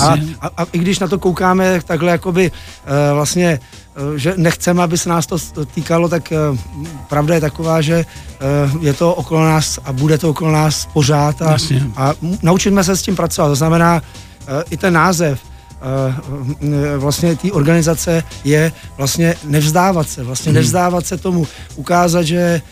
a, 0.00 0.12
a, 0.40 0.50
a 0.56 0.66
i 0.72 0.78
když 0.78 0.98
na 0.98 1.08
to 1.08 1.18
koukáme 1.18 1.80
takhle 1.86 2.10
jakoby 2.10 2.50
uh, 2.50 3.14
vlastně 3.14 3.60
Eh, 3.96 4.18
že 4.18 4.34
nechceme, 4.36 4.82
aby 4.82 4.98
se 4.98 5.08
nás 5.08 5.26
to 5.26 5.38
týkalo, 5.74 6.08
tak 6.08 6.32
eh, 6.32 6.36
pravda 7.08 7.34
je 7.34 7.40
taková, 7.40 7.80
že 7.80 7.94
eh, 7.94 8.06
je 8.80 8.92
to 8.94 9.14
okolo 9.14 9.44
nás 9.44 9.78
a 9.84 9.92
bude 9.92 10.18
to 10.18 10.30
okolo 10.30 10.52
nás 10.52 10.86
pořád 10.86 11.42
a, 11.42 11.56
a 11.96 12.14
naučíme 12.42 12.84
se 12.84 12.96
s 12.96 13.02
tím 13.02 13.16
pracovat. 13.16 13.48
To 13.48 13.54
znamená, 13.54 14.02
i 14.70 14.76
ten 14.76 14.94
název 14.94 15.40
vlastně 16.96 17.36
té 17.36 17.52
organizace 17.52 18.22
je 18.44 18.72
vlastně 18.96 19.34
nevzdávat 19.44 20.08
se, 20.08 20.24
vlastně 20.24 20.50
hmm. 20.50 20.54
nevzdávat 20.54 21.06
se 21.06 21.16
tomu, 21.16 21.46
ukázat, 21.76 22.22
že 22.22 22.62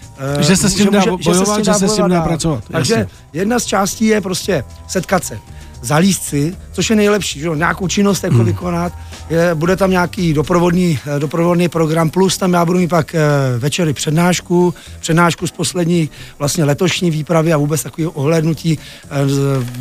že 0.41 0.57
se 0.57 0.71
s 0.71 0.75
tím 0.75 0.91
dá 0.91 1.03
bojovat, 1.25 1.65
že 1.65 1.75
se 1.75 1.89
s 1.89 1.95
tím 1.95 2.09
dá 2.09 2.23
pracovat. 2.23 2.65
Takže 2.71 2.95
Jasně. 2.95 3.09
jedna 3.33 3.59
z 3.59 3.65
částí 3.65 4.07
je 4.07 4.21
prostě 4.21 4.65
setkat 4.89 5.25
se 5.25 5.39
zalíst 5.83 6.23
si, 6.23 6.57
což 6.73 6.91
je 6.91 6.97
nejlepší, 6.97 7.41
že 7.41 7.49
nějakou 7.55 7.89
činnost 7.89 8.25
jako 8.25 8.37
hmm. 8.37 8.45
vykonat, 8.45 8.93
je, 9.31 9.55
bude 9.55 9.77
tam 9.77 9.91
nějaký 9.91 10.33
doprovodný, 10.33 10.99
eh, 11.17 11.21
doprovodný 11.21 11.69
program, 11.69 12.11
plus 12.11 12.37
tam 12.37 12.53
já 12.53 12.65
budu 12.65 12.79
mít 12.79 12.89
pak 12.89 13.15
e, 13.15 13.19
večery 13.59 13.93
přednášku, 13.93 14.75
přednášku 15.01 15.47
z 15.47 15.51
poslední 15.51 16.11
vlastně 16.39 16.65
letošní 16.65 17.11
výpravy 17.11 17.53
a 17.53 17.57
vůbec 17.57 17.83
takový 17.83 18.07
ohlednutí 18.07 18.79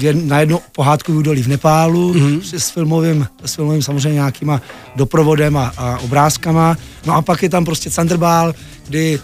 e, 0.02 0.14
na 0.14 0.40
jedno 0.40 0.60
pohádku 0.72 1.14
údolí 1.14 1.44
v 1.44 1.48
Nepálu 1.48 2.14
hmm. 2.14 2.42
s, 2.42 2.70
filmovým, 2.70 3.28
s 3.46 3.56
filmovým 3.56 3.82
samozřejmě 3.82 4.14
nějakýma 4.14 4.62
doprovodem 4.96 5.58
a, 5.58 5.74
a 5.78 5.98
obrázkama. 5.98 6.78
No 7.06 7.14
a 7.14 7.22
pak 7.22 7.44
je 7.44 7.50
tam 7.50 7.66
prostě 7.66 7.90
Thunderball, 7.90 8.56
kdy, 8.88 9.20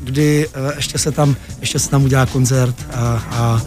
kdy 0.00 0.48
ještě, 0.76 0.98
se 0.98 1.12
tam, 1.12 1.36
ještě 1.60 1.78
se 1.78 1.90
tam 1.90 2.04
udělá 2.04 2.26
koncert 2.26 2.74
a, 2.92 2.98
a, 2.98 3.18
a 3.32 3.62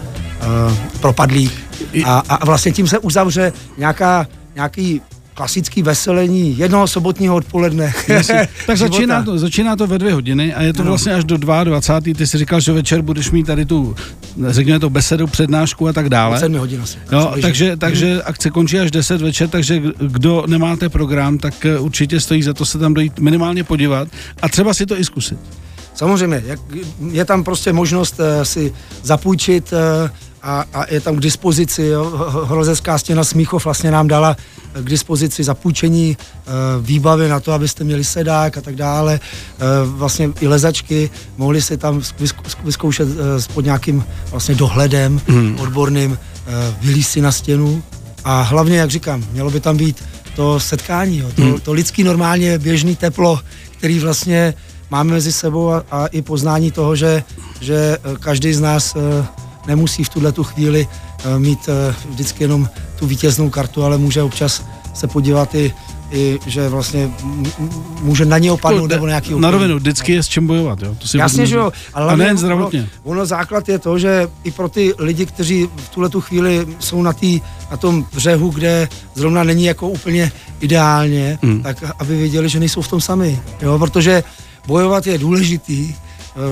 propadlík 0.99 1.62
a, 2.05 2.19
a 2.29 2.45
vlastně 2.45 2.71
tím 2.71 2.87
se 2.87 2.99
uzavře 2.99 3.53
nějaká, 3.77 4.27
nějaký 4.55 5.01
klasický 5.33 5.83
veselení 5.83 6.57
jednoho 6.57 6.87
sobotního 6.87 7.35
odpoledne. 7.35 7.93
tak 8.67 8.77
začíná 8.77 9.23
to, 9.23 9.37
začíná 9.39 9.75
to 9.75 9.87
ve 9.87 9.97
dvě 9.97 10.13
hodiny 10.13 10.53
a 10.53 10.61
je 10.63 10.73
to 10.73 10.83
no. 10.83 10.89
vlastně 10.89 11.13
až 11.13 11.23
do 11.23 11.37
22. 11.37 12.15
Ty 12.15 12.27
jsi 12.27 12.37
říkal, 12.37 12.59
že 12.59 12.71
večer 12.71 13.01
budeš 13.01 13.31
mít 13.31 13.47
tady 13.47 13.65
tu, 13.65 13.95
řekněme 14.47 14.79
to, 14.79 14.89
besedu, 14.89 15.27
přednášku 15.27 15.87
a 15.87 15.93
tak 15.93 16.09
dále. 16.09 16.39
7 16.39 16.57
hodin 16.57 16.81
asi. 16.81 16.97
Jo, 17.11 17.33
takže, 17.41 17.77
takže 17.77 18.21
akce 18.23 18.49
končí 18.49 18.79
až 18.79 18.91
10 18.91 19.21
večer, 19.21 19.49
takže 19.49 19.81
kdo 19.99 20.43
nemáte 20.47 20.89
program, 20.89 21.37
tak 21.37 21.65
eh, 21.65 21.79
určitě 21.79 22.19
stojí 22.19 22.43
za 22.43 22.53
to 22.53 22.65
se 22.65 22.77
tam 22.77 22.93
dojít 22.93 23.19
minimálně 23.19 23.63
podívat 23.63 24.07
a 24.41 24.49
třeba 24.49 24.73
si 24.73 24.85
to 24.85 24.99
i 24.99 25.03
zkusit. 25.03 25.39
Samozřejmě, 25.95 26.43
je 27.11 27.25
tam 27.25 27.43
prostě 27.43 27.73
možnost 27.73 28.19
uh, 28.19 28.43
si 28.43 28.73
zapůjčit 29.03 29.73
uh, 29.73 30.09
a, 30.43 30.65
a 30.73 30.93
je 30.93 30.99
tam 30.99 31.15
k 31.15 31.19
dispozici, 31.19 31.83
jo, 31.83 32.03
Hrozecká 32.45 32.97
stěna 32.97 33.23
Smíchov 33.23 33.65
vlastně 33.65 33.91
nám 33.91 34.07
dala 34.07 34.37
k 34.73 34.89
dispozici 34.89 35.43
zapůjčení 35.43 36.17
e, 36.17 36.51
výbavy 36.81 37.29
na 37.29 37.39
to, 37.39 37.51
abyste 37.51 37.83
měli 37.83 38.03
sedák 38.03 38.57
a 38.57 38.61
tak 38.61 38.75
dále, 38.75 39.13
e, 39.13 39.19
vlastně 39.85 40.29
i 40.41 40.47
lezačky, 40.47 41.09
mohli 41.37 41.61
si 41.61 41.77
tam 41.77 42.01
vyzkoušet 42.63 43.07
e, 43.09 43.53
pod 43.53 43.65
nějakým 43.65 44.03
vlastně 44.31 44.55
dohledem 44.55 45.21
hmm. 45.27 45.59
odborným, 45.59 46.17
e, 46.47 46.75
vylíst 46.81 47.11
si 47.11 47.21
na 47.21 47.31
stěnu 47.31 47.83
a 48.23 48.41
hlavně, 48.41 48.77
jak 48.77 48.89
říkám, 48.89 49.23
mělo 49.31 49.51
by 49.51 49.59
tam 49.59 49.77
být 49.77 50.03
to 50.35 50.59
setkání, 50.59 51.17
jo, 51.17 51.31
to, 51.35 51.41
hmm. 51.41 51.59
to 51.59 51.73
lidský 51.73 52.03
normálně 52.03 52.57
běžný 52.57 52.95
teplo, 52.95 53.39
který 53.77 53.99
vlastně 53.99 54.53
máme 54.91 55.13
mezi 55.13 55.31
sebou 55.31 55.71
a, 55.71 55.83
a 55.91 56.05
i 56.07 56.21
poznání 56.21 56.71
toho, 56.71 56.95
že, 56.95 57.23
že 57.61 57.97
každý 58.19 58.53
z 58.53 58.61
nás 58.61 58.95
nemusí 59.67 60.03
v 60.03 60.09
tuhle 60.09 60.31
tu 60.31 60.43
chvíli 60.43 60.87
eh, 61.25 61.39
mít 61.39 61.69
eh, 61.69 61.95
vždycky 62.09 62.43
jenom 62.43 62.69
tu 62.99 63.07
vítěznou 63.07 63.49
kartu, 63.49 63.83
ale 63.83 63.97
může 63.97 64.21
občas 64.21 64.63
se 64.93 65.07
podívat 65.07 65.55
i, 65.55 65.73
i 66.11 66.39
že 66.45 66.69
vlastně 66.69 67.11
může 68.01 68.25
na 68.25 68.37
ně 68.37 68.51
opadnout 68.51 68.89
nebo 68.89 69.07
nějaký 69.07 69.39
Na 69.39 69.51
rovinu, 69.51 69.75
vždycky 69.75 70.13
je 70.13 70.23
s 70.23 70.27
čím 70.27 70.47
bojovat, 70.47 70.81
jo? 70.81 70.95
To 70.99 71.07
si 71.07 71.17
Jasně, 71.17 71.45
že 71.45 71.55
jo, 71.55 71.71
ale 71.93 72.13
a 72.13 72.15
nejen 72.15 72.37
zdravotně. 72.37 72.79
Ono, 72.79 73.15
ono, 73.15 73.25
základ 73.25 73.69
je 73.69 73.79
to, 73.79 73.99
že 73.99 74.27
i 74.43 74.51
pro 74.51 74.69
ty 74.69 74.93
lidi, 74.97 75.25
kteří 75.25 75.69
v 75.77 75.89
tuhle 75.89 76.09
tu 76.09 76.21
chvíli 76.21 76.67
jsou 76.79 77.01
na, 77.01 77.13
tý, 77.13 77.41
na 77.71 77.77
tom 77.77 78.05
břehu, 78.13 78.49
kde 78.49 78.89
zrovna 79.15 79.43
není 79.43 79.65
jako 79.65 79.89
úplně 79.89 80.31
ideálně, 80.59 81.39
hmm. 81.41 81.63
tak 81.63 81.83
aby 81.99 82.17
věděli, 82.17 82.49
že 82.49 82.59
nejsou 82.59 82.81
v 82.81 82.87
tom 82.87 83.01
sami, 83.01 83.41
jo, 83.61 83.79
protože 83.79 84.23
bojovat 84.67 85.07
je 85.07 85.17
důležitý, 85.17 85.93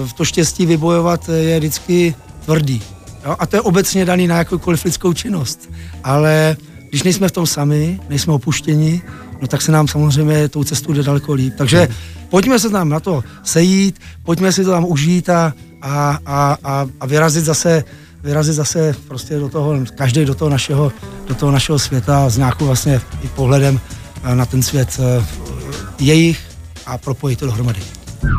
v 0.06 0.13
to 0.13 0.26
štěstí 0.26 0.65
vybojovat 0.65 1.30
je 1.30 1.60
vždycky 1.60 2.15
tvrdý. 2.45 2.82
Jo? 3.25 3.36
A 3.39 3.45
to 3.45 3.55
je 3.55 3.62
obecně 3.62 4.05
daný 4.05 4.27
na 4.27 4.38
jakoukoliv 4.38 4.86
lidskou 4.86 5.13
činnost. 5.13 5.69
Ale 6.03 6.57
když 6.89 7.03
nejsme 7.03 7.27
v 7.27 7.31
tom 7.31 7.47
sami, 7.47 7.99
nejsme 8.10 8.34
opuštěni, 8.34 9.01
no 9.41 9.47
tak 9.47 9.62
se 9.62 9.71
nám 9.71 9.88
samozřejmě 9.88 10.49
tou 10.49 10.63
cestou 10.63 10.93
jde 10.93 11.03
daleko 11.03 11.34
líp. 11.34 11.53
Takže 11.57 11.88
pojďme 12.29 12.60
se 12.60 12.69
tam 12.69 12.89
na 12.89 12.99
to 12.99 13.23
sejít, 13.43 13.99
pojďme 14.23 14.51
si 14.51 14.63
to 14.63 14.71
tam 14.71 14.86
užít 14.86 15.29
a, 15.29 15.53
a, 15.81 16.19
a, 16.25 16.57
a, 16.63 16.88
a 16.99 17.05
vyrazit 17.05 17.45
zase 17.45 17.84
vyrazit 18.23 18.55
zase 18.55 18.95
prostě 19.07 19.39
do 19.39 19.49
toho, 19.49 19.75
každý 19.95 20.25
do 20.25 20.36
toho 20.36 20.49
našeho, 20.49 20.91
do 21.27 21.36
toho 21.36 21.51
našeho 21.51 21.79
světa 21.79 22.29
s 22.29 22.38
nějakou 22.38 22.65
vlastně 22.65 23.01
i 23.23 23.27
pohledem 23.27 23.79
na 24.34 24.45
ten 24.45 24.63
svět 24.63 24.99
eh, 24.99 25.25
jejich 25.99 26.39
a 26.86 26.97
propojit 26.97 27.39
to 27.39 27.45
dohromady. 27.45 27.81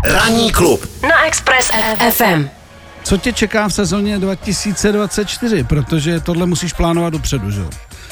Ranní 0.05 0.53
klub 0.53 0.87
na 1.03 1.27
Express 1.27 1.71
FM. 2.11 2.62
Co 3.03 3.17
tě 3.17 3.33
čeká 3.33 3.69
v 3.69 3.75
sezóně 3.75 4.19
2024? 4.19 5.65
Protože 5.65 6.21
tohle 6.21 6.47
musíš 6.47 6.73
plánovat 6.73 7.13
dopředu, 7.13 7.51
že 7.51 7.61
jo? 7.61 7.71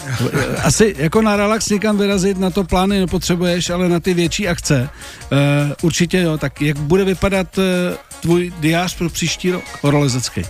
Asi 0.63 0.95
jako 0.99 1.23
na 1.23 1.37
relax 1.37 1.69
někam 1.69 1.99
vyrazit, 1.99 2.39
na 2.39 2.51
to 2.51 2.65
plány 2.65 3.01
nepotřebuješ, 3.01 3.71
ale 3.71 3.89
na 3.89 4.01
ty 4.01 4.15
větší 4.15 4.49
akce 4.49 4.89
uh, 5.33 5.39
určitě 5.83 6.21
jo. 6.21 6.39
Tak 6.39 6.63
jak 6.63 6.79
bude 6.79 7.05
vypadat 7.05 7.59
uh, 7.59 7.65
tvůj 8.21 8.53
diář 8.61 8.97
pro 8.97 9.11
příští 9.11 9.51
rok 9.51 9.65
horolezecký? 9.83 10.43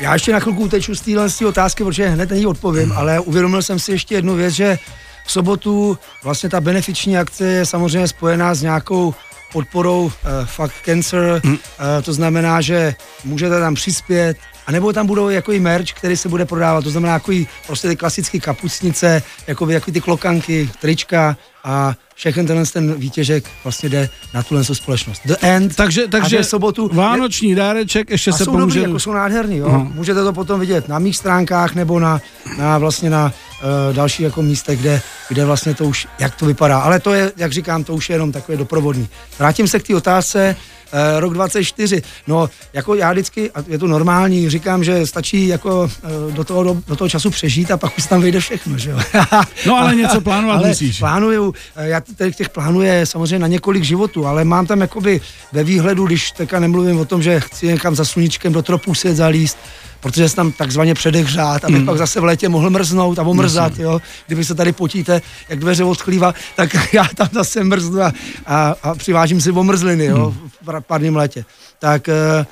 Já 0.00 0.12
ještě 0.12 0.32
na 0.32 0.40
chvilku 0.40 0.62
uteču 0.62 0.94
z 0.94 1.00
téhle 1.00 1.28
otázky, 1.48 1.84
protože 1.84 2.08
hned 2.08 2.30
ní 2.30 2.46
odpovím, 2.46 2.88
hmm. 2.88 2.98
ale 2.98 3.20
uvědomil 3.20 3.62
jsem 3.62 3.78
si 3.78 3.92
ještě 3.92 4.14
jednu 4.14 4.34
věc, 4.34 4.54
že 4.54 4.78
v 5.26 5.32
sobotu 5.32 5.98
vlastně 6.22 6.48
ta 6.48 6.60
benefiční 6.60 7.18
akce 7.18 7.44
je 7.44 7.66
samozřejmě 7.66 8.08
spojená 8.08 8.54
s 8.54 8.62
nějakou 8.62 9.14
podporou 9.52 10.04
uh, 10.04 10.10
Fuck 10.44 10.72
Cancer, 10.84 11.40
hmm. 11.44 11.54
uh, 11.54 11.58
to 12.02 12.12
znamená, 12.12 12.60
že 12.60 12.94
můžete 13.24 13.60
tam 13.60 13.74
přispět, 13.74 14.36
a 14.66 14.72
nebo 14.72 14.92
tam 14.92 15.06
budou 15.06 15.28
jako 15.28 15.52
i 15.52 15.60
merch, 15.60 15.92
který 15.92 16.16
se 16.16 16.28
bude 16.28 16.44
prodávat, 16.44 16.84
to 16.84 16.90
znamená 16.90 17.12
jako 17.12 17.32
i 17.32 17.46
prostě 17.66 17.88
ty 17.88 17.96
klasické 17.96 18.40
kapucnice, 18.40 19.22
jako, 19.46 19.70
jako 19.70 19.90
ty 19.90 20.00
klokanky, 20.00 20.70
trička 20.80 21.36
a 21.64 21.94
všechny 22.14 22.46
tenhle 22.46 22.66
ten 22.66 22.94
výtěžek 22.94 23.44
vlastně 23.64 23.88
jde 23.88 24.08
na 24.34 24.42
tuhle 24.42 24.64
společnost. 24.64 25.22
The 25.24 25.34
End. 25.40 25.76
Takže, 25.76 26.08
takže 26.08 26.38
a 26.38 26.42
sobotu 26.42 26.90
vánoční 26.92 27.50
je, 27.50 27.56
dáreček 27.56 28.10
ještě 28.10 28.30
a 28.30 28.34
se 28.34 28.44
jsou 28.44 28.50
pomůže. 28.50 28.78
Dobrý, 28.78 28.90
jako 28.90 29.00
jsou 29.00 29.12
nádherný, 29.12 29.56
jo. 29.56 29.68
Uh-huh. 29.68 29.94
Můžete 29.94 30.24
to 30.24 30.32
potom 30.32 30.60
vidět 30.60 30.88
na 30.88 30.98
mých 30.98 31.16
stránkách 31.16 31.74
nebo 31.74 32.00
na, 32.00 32.20
na 32.58 32.78
vlastně 32.78 33.10
na 33.10 33.32
uh, 33.62 33.96
další 33.96 34.22
jako 34.22 34.42
místech, 34.42 34.80
kde, 34.80 35.02
kde 35.28 35.44
vlastně 35.44 35.74
to 35.74 35.84
už, 35.84 36.06
jak 36.18 36.34
to 36.34 36.46
vypadá. 36.46 36.78
Ale 36.78 37.00
to 37.00 37.14
je, 37.14 37.32
jak 37.36 37.52
říkám, 37.52 37.84
to 37.84 37.94
už 37.94 38.10
je 38.10 38.14
jenom 38.14 38.32
takové 38.32 38.58
doprovodný. 38.58 39.08
Vrátím 39.38 39.68
se 39.68 39.80
k 39.80 39.86
té 39.86 39.96
otázce, 39.96 40.56
uh, 40.92 41.20
rok 41.20 41.34
24. 41.34 42.02
No, 42.26 42.50
jako 42.72 42.94
já 42.94 43.12
vždycky, 43.12 43.50
a 43.50 43.64
je 43.68 43.78
to 43.78 43.86
normální, 43.86 44.50
říkám, 44.50 44.84
že 44.84 45.06
stačí 45.06 45.46
jako 45.46 45.90
uh, 46.26 46.32
do, 46.34 46.44
toho, 46.44 46.62
do, 46.62 46.76
do 46.88 46.96
toho 46.96 47.08
času 47.08 47.30
přežít 47.30 47.70
a 47.70 47.76
pak 47.76 47.98
už 47.98 48.06
tam 48.06 48.20
vyjde 48.20 48.40
všechno, 48.40 48.78
že 48.78 48.90
jo. 48.90 48.98
no 49.66 49.76
ale 49.76 49.94
něco 49.94 50.20
plánovat 50.20 50.56
ale 50.56 50.68
musíš. 50.68 50.98
Plánuju, 50.98 51.54
já 51.76 52.02
těch 52.36 52.48
plánů 52.48 52.82
je 52.82 53.06
samozřejmě 53.06 53.38
na 53.38 53.46
několik 53.46 53.82
životů, 53.82 54.26
ale 54.26 54.44
mám 54.44 54.66
tam 54.66 54.80
jakoby 54.80 55.20
ve 55.52 55.64
výhledu, 55.64 56.06
když 56.06 56.30
teďka 56.30 56.60
nemluvím 56.60 56.98
o 56.98 57.04
tom, 57.04 57.22
že 57.22 57.40
chci 57.40 57.66
někam 57.66 57.94
za 57.94 58.04
sluníčkem 58.04 58.52
do 58.52 58.62
tropu 58.62 58.94
se 58.94 59.14
zalíst, 59.14 59.58
protože 60.02 60.28
se 60.28 60.36
tam 60.36 60.52
takzvaně 60.52 60.94
předehřát, 60.94 61.64
aby 61.64 61.78
mm. 61.78 61.86
pak 61.86 61.98
zase 61.98 62.20
v 62.20 62.24
létě 62.24 62.48
mohl 62.48 62.70
mrznout 62.70 63.18
a 63.18 63.22
omrzat, 63.22 63.78
jo. 63.78 64.00
Kdyby 64.26 64.44
se 64.44 64.54
tady 64.54 64.72
potíte, 64.72 65.22
jak 65.48 65.58
dveře 65.58 65.84
od 65.84 66.02
chlíva, 66.02 66.34
tak 66.56 66.70
já 66.92 67.04
tam 67.14 67.28
zase 67.32 67.64
mrznu 67.64 68.02
a, 68.02 68.12
a, 68.46 68.74
a 68.82 68.94
přivážím 68.94 69.40
si 69.40 69.50
omrzliny, 69.50 70.04
jo, 70.04 70.34
mm. 70.42 70.50
v 70.62 70.80
párním 70.80 71.16
létě. 71.16 71.44
Tak 71.78 72.08
uh, 72.08 72.46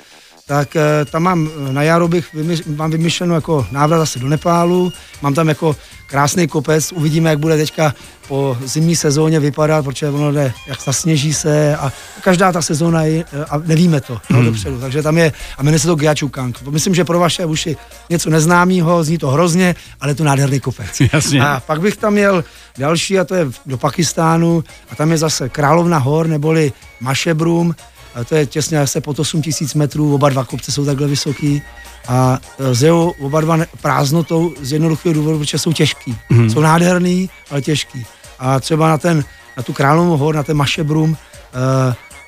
tak 0.45 0.75
eh, 0.75 1.05
tam 1.05 1.23
mám 1.23 1.49
eh, 1.69 1.73
na 1.73 1.83
jaro 1.83 2.07
bych 2.07 2.33
vymyš, 2.33 2.63
mám 2.63 2.91
vymyšleno 2.91 3.35
jako 3.35 3.67
návrat 3.71 3.99
zase 3.99 4.19
do 4.19 4.27
Nepálu, 4.27 4.93
mám 5.21 5.33
tam 5.33 5.49
jako 5.49 5.75
krásný 6.07 6.47
kopec, 6.47 6.91
uvidíme, 6.91 7.29
jak 7.29 7.39
bude 7.39 7.57
teďka 7.57 7.93
po 8.27 8.57
zimní 8.63 8.95
sezóně 8.95 9.39
vypadat, 9.39 9.85
protože 9.85 10.09
ono 10.09 10.31
jde, 10.31 10.53
jak 10.67 10.81
zasněží 10.81 11.33
se 11.33 11.77
a 11.77 11.91
každá 12.21 12.51
ta 12.51 12.61
sezóna 12.61 13.03
je, 13.03 13.25
eh, 13.33 13.45
a 13.49 13.57
nevíme 13.57 14.01
to 14.01 14.13
no, 14.29 14.37
hmm. 14.37 14.45
dopředu, 14.45 14.79
takže 14.79 15.03
tam 15.03 15.17
je, 15.17 15.33
a 15.57 15.63
jmenuje 15.63 15.79
se 15.79 15.87
to 15.87 15.95
Gyachukang. 15.95 16.61
Myslím, 16.69 16.95
že 16.95 17.05
pro 17.05 17.19
vaše 17.19 17.45
uši 17.45 17.77
něco 18.09 18.29
neznámého, 18.29 19.03
zní 19.03 19.17
to 19.17 19.29
hrozně, 19.29 19.75
ale 19.99 20.11
je 20.11 20.15
to 20.15 20.23
nádherný 20.23 20.59
kopec. 20.59 21.01
Jasně. 21.13 21.41
A 21.41 21.63
pak 21.65 21.81
bych 21.81 21.97
tam 21.97 22.13
měl 22.13 22.43
další 22.77 23.19
a 23.19 23.23
to 23.23 23.35
je 23.35 23.47
do 23.65 23.77
Pakistánu 23.77 24.63
a 24.91 24.95
tam 24.95 25.11
je 25.11 25.17
zase 25.17 25.49
Královna 25.49 25.97
hor 25.97 26.27
neboli 26.27 26.73
Mašebrum, 27.01 27.75
to 28.25 28.35
je 28.35 28.45
těsně 28.45 28.79
asi 28.79 29.01
pod 29.01 29.19
8 29.19 29.41
tisíc 29.41 29.73
metrů, 29.73 30.15
oba 30.15 30.29
dva 30.29 30.43
kopce 30.45 30.71
jsou 30.71 30.85
takhle 30.85 31.07
vysoký 31.07 31.61
a 32.07 32.39
e, 32.59 32.75
zjevou 32.75 33.09
oba 33.09 33.41
dva 33.41 33.57
prázdnotou 33.81 34.53
z 34.61 34.71
jednoduchého 34.71 35.13
důvodu, 35.13 35.39
protože 35.39 35.57
jsou 35.57 35.73
těžký. 35.73 36.17
Mm. 36.29 36.49
Jsou 36.49 36.61
nádherný, 36.61 37.29
ale 37.51 37.61
těžký. 37.61 38.05
A 38.39 38.59
třeba 38.59 38.89
na 38.89 38.97
ten, 38.97 39.23
na 39.57 39.63
tu 39.63 39.73
Královou 39.73 40.17
hor, 40.17 40.35
na 40.35 40.43
ten 40.43 40.57
Mašebrum, 40.57 41.11
uh, 41.11 41.17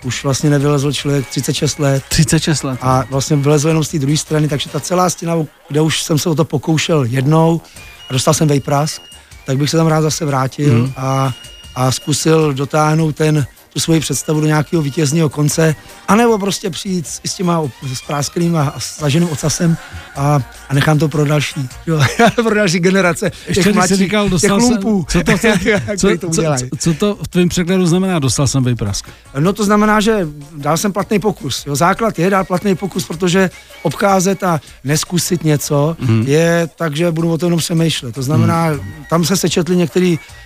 už 0.04 0.24
vlastně 0.24 0.50
nevylezl 0.50 0.94
člověk 0.94 1.28
36 1.28 1.80
let. 1.80 2.04
36 2.10 2.64
let. 2.64 2.80
A 2.82 3.04
vlastně 3.10 3.36
vylezl 3.36 3.68
jenom 3.68 3.84
z 3.84 3.90
té 3.90 4.00
druhé 4.00 4.18
strany, 4.18 4.48
takže 4.48 4.70
ta 4.70 4.80
celá 4.80 5.10
stěna, 5.10 5.36
kde 5.70 5.82
už 5.82 6.02
jsem 6.04 6.18
se 6.18 6.30
o 6.30 6.36
to 6.36 6.46
pokoušel 6.46 7.04
jednou 7.04 7.62
a 8.10 8.14
dostal 8.14 8.34
jsem 8.34 8.48
vejprask, 8.48 9.02
tak 9.46 9.58
bych 9.58 9.70
se 9.70 9.78
tam 9.78 9.88
rád 9.88 10.02
zase 10.02 10.26
vrátil 10.26 10.74
mm. 10.74 10.94
a, 10.98 11.34
a 11.76 11.92
zkusil 11.92 12.54
dotáhnout 12.54 13.16
ten, 13.16 13.46
tu 13.74 13.80
svoji 13.80 14.00
představu 14.00 14.42
do 14.42 14.48
nějakého 14.48 14.82
vítězního 14.82 15.30
konce, 15.30 15.76
anebo 16.08 16.40
prostě 16.40 16.70
přijít 16.70 17.08
s, 17.08 17.22
s 17.26 17.34
těma 17.34 17.62
sprásklým 17.94 18.56
a, 18.56 18.64
a 18.64 18.80
slaženým 18.80 19.30
ocasem 19.30 19.78
a, 20.16 20.42
a 20.70 20.74
nechám 20.74 21.00
to 21.00 21.10
pro 21.10 21.26
další, 21.26 21.70
jo, 21.88 22.02
pro 22.36 22.56
další 22.56 22.80
generace 22.80 23.32
Ještě 23.48 23.64
těch 23.64 23.74
mladších, 23.74 23.98
říkal, 23.98 24.30
dostal 24.30 24.60
těch 24.60 24.70
lumpů, 24.70 25.06
jsem, 25.10 25.24
co 25.24 25.32
to, 25.32 25.38
co, 25.98 26.18
co, 26.18 26.18
to 26.18 26.30
co, 26.30 26.44
co, 26.80 26.94
to 26.94 27.18
v 27.24 27.28
tvém 27.28 27.50
překladu 27.50 27.86
znamená, 27.86 28.20
dostal 28.20 28.48
jsem 28.48 28.64
vyprask? 28.64 29.10
No 29.40 29.54
to 29.54 29.66
znamená, 29.66 30.00
že 30.00 30.28
dal 30.58 30.78
jsem 30.78 30.94
platný 30.94 31.20
pokus. 31.20 31.66
Jo, 31.66 31.76
základ 31.76 32.20
je 32.20 32.30
dát 32.30 32.48
platný 32.48 32.76
pokus, 32.76 33.08
protože 33.08 33.50
obcházet 33.82 34.44
a 34.44 34.62
neskusit 34.84 35.44
něco 35.44 35.98
hmm. 36.00 36.24
je 36.28 36.70
tak, 36.76 36.96
že 36.96 37.12
budu 37.12 37.32
o 37.32 37.38
tom 37.38 37.48
jenom 37.48 37.60
přemýšlet. 37.60 38.16
To 38.16 38.24
znamená, 38.24 38.66
hmm. 38.66 38.80
tam 39.10 39.26
se 39.26 39.38
sečetly 39.38 39.76
některé 39.76 40.08
uh, 40.12 40.43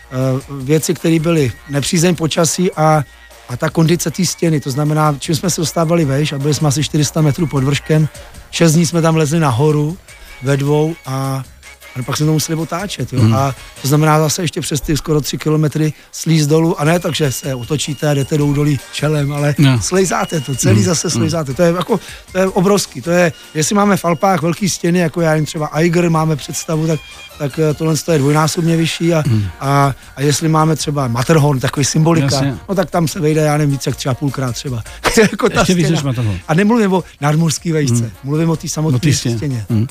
věci, 0.49 0.93
které 0.93 1.19
byly 1.19 1.51
nepřízeň 1.69 2.15
počasí 2.15 2.71
a 2.71 3.03
a 3.49 3.57
ta 3.57 3.69
kondice 3.69 4.11
té 4.11 4.25
stěny, 4.25 4.59
to 4.59 4.71
znamená, 4.71 5.15
čím 5.19 5.35
jsme 5.35 5.49
se 5.49 5.61
dostávali 5.61 6.05
vejš 6.05 6.33
a 6.33 6.39
byli 6.39 6.53
jsme 6.53 6.67
asi 6.67 6.83
400 6.83 7.21
metrů 7.21 7.47
pod 7.47 7.63
vrškem, 7.63 8.07
šest 8.51 8.73
dní 8.73 8.85
jsme 8.85 9.01
tam 9.01 9.15
lezli 9.15 9.39
nahoru 9.39 9.97
ve 10.43 10.57
dvou 10.57 10.95
a 11.05 11.43
a 11.99 12.03
pak 12.03 12.17
jsme 12.17 12.25
to 12.25 12.33
museli 12.33 12.59
otáčet. 12.61 13.13
Jo? 13.13 13.21
Mm. 13.21 13.33
A 13.33 13.55
to 13.81 13.87
znamená 13.87 14.19
zase 14.19 14.41
ještě 14.41 14.61
přes 14.61 14.81
ty 14.81 14.97
skoro 14.97 15.21
tři 15.21 15.37
kilometry 15.37 15.93
slíz 16.11 16.47
dolů 16.47 16.81
a 16.81 16.83
ne 16.83 16.99
tak, 16.99 17.15
že 17.15 17.31
se 17.31 17.55
otočíte 17.55 18.09
a 18.09 18.13
jdete 18.13 18.37
do 18.37 18.45
údolí 18.45 18.79
čelem, 18.93 19.33
ale 19.33 19.55
no. 19.57 19.81
slejzáte 19.81 20.41
to, 20.41 20.55
celý 20.55 20.77
mm. 20.77 20.83
zase 20.83 21.09
slejzáte. 21.09 21.53
To 21.53 21.61
je, 21.61 21.73
jako, 21.73 21.99
to 22.31 22.37
je 22.37 22.47
obrovský. 22.47 23.01
To 23.01 23.11
je, 23.11 23.33
jestli 23.53 23.75
máme 23.75 23.97
v 23.97 24.05
Alpách 24.05 24.41
velký 24.41 24.69
stěny, 24.69 24.99
jako 24.99 25.21
já 25.21 25.35
jim 25.35 25.45
třeba 25.45 25.69
Eiger 25.73 26.09
máme 26.09 26.35
představu, 26.35 26.87
tak, 26.87 26.99
tak 27.37 27.59
eh, 27.59 27.73
tohle 27.73 27.95
je 28.11 28.17
dvojnásobně 28.17 28.77
vyšší 28.77 29.13
a, 29.13 29.23
mm. 29.27 29.45
a, 29.59 29.95
a, 30.15 30.21
jestli 30.21 30.47
máme 30.47 30.75
třeba 30.75 31.07
Matterhorn, 31.07 31.59
takový 31.59 31.85
symbolika, 31.85 32.35
Jasně. 32.35 32.57
no 32.69 32.75
tak 32.75 32.89
tam 32.89 33.07
se 33.07 33.19
vejde, 33.19 33.41
já 33.41 33.57
nevím, 33.57 33.71
více 33.71 33.89
jak 33.89 33.97
třeba 33.97 34.15
půlkrát 34.15 34.51
třeba. 34.51 34.83
jako 35.21 35.49
ta 35.49 35.59
Ještě 35.59 35.95
stěna. 35.97 36.13
A 36.47 36.53
nemluvím 36.53 36.93
o 36.93 37.03
nadmorský 37.21 37.71
vejšce, 37.71 38.03
mm. 38.03 38.11
mluvím 38.23 38.49
o 38.49 38.55
té 38.55 38.69
samotné 38.69 39.13
stěně. 39.13 39.65
Mm. 39.69 39.87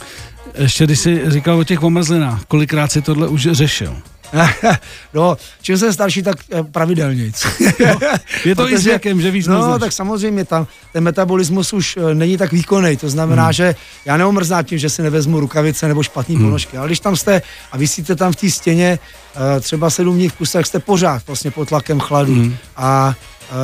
Ještě 0.59 0.85
když 0.85 0.99
jsi 0.99 1.31
říkal 1.31 1.59
o 1.59 1.65
těch 1.65 1.83
omrzlinách, 1.83 2.45
kolikrát 2.45 2.93
si 2.93 3.03
tohle 3.03 3.29
už 3.29 3.49
řešil? 3.53 3.97
no, 5.15 5.37
čím 5.63 5.79
jsem 5.79 5.93
starší, 5.93 6.23
tak 6.23 6.37
eh, 6.53 6.63
pravidelně. 6.63 7.25
no, 7.81 7.99
je 8.45 8.57
to 8.57 8.71
i 8.71 8.79
s 8.79 8.85
věkem, 8.85 9.21
že 9.21 9.31
víš, 9.31 9.47
No, 9.47 9.55
neznáš. 9.55 9.81
tak 9.81 9.93
samozřejmě 9.93 10.45
tam 10.45 10.67
ten 10.93 11.05
metabolismus 11.05 11.73
už 11.73 11.97
eh, 11.97 12.15
není 12.15 12.37
tak 12.37 12.53
výkonný. 12.53 12.97
To 12.97 13.09
znamená, 13.09 13.45
hmm. 13.45 13.53
že 13.53 13.75
já 14.05 14.17
neomrznám 14.17 14.65
tím, 14.65 14.79
že 14.79 14.91
si 14.91 15.03
nevezmu 15.03 15.41
rukavice 15.41 15.89
nebo 15.89 16.03
špatný 16.03 16.37
hmm. 16.37 16.45
ponožky. 16.45 16.77
Ale 16.77 16.87
když 16.89 17.01
tam 17.01 17.17
jste 17.17 17.43
a 17.73 17.77
vysíte 17.77 18.17
tam 18.17 18.33
v 18.33 18.37
té 18.37 18.51
stěně 18.51 18.99
eh, 19.57 19.61
třeba 19.61 19.91
sedm 19.91 20.15
dní 20.15 20.29
v 20.29 20.33
kuse, 20.33 20.59
tak 20.59 20.67
jste 20.67 20.79
pořád 20.79 21.23
vlastně 21.27 21.51
pod 21.51 21.69
tlakem 21.69 22.01
chladu. 22.01 22.35
Hmm. 22.35 22.57
A 22.77 23.15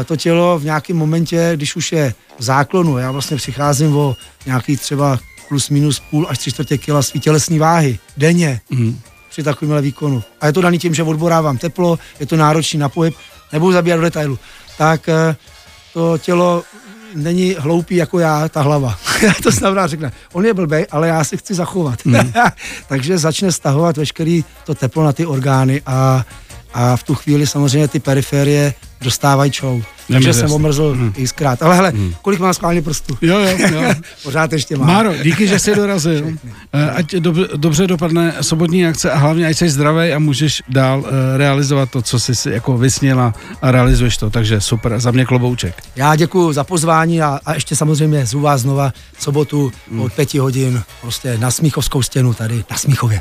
to 0.06 0.16
tělo 0.16 0.58
v 0.58 0.64
nějakém 0.64 0.96
momentě, 0.96 1.52
když 1.54 1.76
už 1.76 1.92
je 1.92 2.14
v 2.38 2.42
záklonu, 2.42 2.98
já 2.98 3.10
vlastně 3.10 3.36
přicházím 3.36 3.96
o 3.96 4.16
nějaký 4.46 4.76
třeba 4.76 5.18
plus 5.48 5.70
minus 5.70 6.00
půl 6.00 6.26
až 6.30 6.38
tři 6.38 6.52
čtvrtě 6.52 6.78
kila 6.78 7.02
svý 7.02 7.20
tělesní 7.20 7.58
váhy 7.58 7.98
denně, 8.16 8.60
mm. 8.70 9.00
při 9.30 9.42
takovémhle 9.42 9.82
výkonu. 9.82 10.22
A 10.40 10.46
je 10.46 10.52
to 10.52 10.60
daný 10.60 10.78
tím, 10.78 10.94
že 10.94 11.02
odborávám 11.02 11.58
teplo, 11.58 11.98
je 12.20 12.26
to 12.26 12.36
náročný 12.36 12.78
na 12.78 12.88
pohyb, 12.88 13.14
nebudu 13.52 13.72
zabíjat 13.72 13.98
do 13.98 14.04
detailu. 14.04 14.38
Tak 14.78 15.08
eh, 15.08 15.36
to 15.92 16.18
tělo 16.18 16.62
není 17.14 17.56
hloupý 17.58 17.96
jako 17.96 18.18
já, 18.18 18.48
ta 18.48 18.62
hlava. 18.62 18.98
to 19.42 19.50
znamená, 19.50 19.86
řekne, 19.86 20.12
on 20.32 20.44
je 20.44 20.54
blbej, 20.54 20.86
ale 20.90 21.08
já 21.08 21.24
si 21.24 21.36
chci 21.36 21.54
zachovat. 21.54 22.06
Hmm. 22.06 22.32
Takže 22.88 23.18
začne 23.18 23.52
stahovat 23.52 23.96
veškerý 23.96 24.44
to 24.64 24.74
teplo 24.74 25.04
na 25.04 25.12
ty 25.12 25.26
orgány 25.26 25.82
a, 25.86 26.26
a 26.74 26.96
v 26.96 27.02
tu 27.02 27.14
chvíli 27.14 27.46
samozřejmě 27.46 27.88
ty 27.88 28.00
periferie 28.00 28.74
dostávají 29.00 29.50
čou. 29.50 29.82
Takže 30.08 30.32
jsem 30.32 30.52
omrzl 30.52 30.92
hmm. 30.92 31.12
xkrát. 31.12 31.62
Ale 31.62 31.76
hele, 31.76 31.90
hmm. 31.90 32.14
kolik 32.22 32.40
mám 32.40 32.54
schválně 32.54 32.82
prstů? 32.82 33.18
Jo, 33.22 33.38
jo, 33.38 33.56
jo. 33.72 33.94
Pořád 34.22 34.52
ještě 34.52 34.76
mám. 34.76 34.86
Máro, 34.86 35.14
díky, 35.22 35.46
že 35.46 35.58
jsi 35.58 35.74
dorazil. 35.76 36.26
Eh, 36.72 36.90
ať 36.90 37.14
dob, 37.14 37.36
dobře 37.56 37.86
dopadne 37.86 38.34
sobotní 38.40 38.86
akce 38.86 39.10
a 39.10 39.18
hlavně 39.18 39.46
ať 39.46 39.56
jsi 39.56 39.70
zdravý 39.70 40.12
a 40.12 40.18
můžeš 40.18 40.62
dál 40.68 41.00
uh, 41.00 41.06
realizovat 41.36 41.90
to, 41.90 42.02
co 42.02 42.20
jsi 42.20 42.34
si 42.34 42.50
jako 42.50 42.78
vysněla 42.78 43.34
a 43.62 43.70
realizuješ 43.70 44.16
to. 44.16 44.30
Takže 44.30 44.60
super, 44.60 45.00
za 45.00 45.10
mě 45.10 45.24
klobouček. 45.24 45.82
Já 45.96 46.16
děkuji 46.16 46.52
za 46.52 46.64
pozvání 46.64 47.22
a, 47.22 47.40
a 47.44 47.54
ještě 47.54 47.76
samozřejmě 47.76 48.26
zvu 48.26 48.40
vás 48.40 48.60
znova 48.60 48.92
sobotu 49.18 49.72
hmm. 49.90 50.00
od 50.00 50.12
pěti 50.12 50.38
hodin 50.38 50.82
prostě 51.00 51.38
na 51.38 51.50
Smíchovskou 51.50 52.02
stěnu 52.02 52.34
tady 52.34 52.64
na 52.70 52.76
Smíchově. 52.76 53.20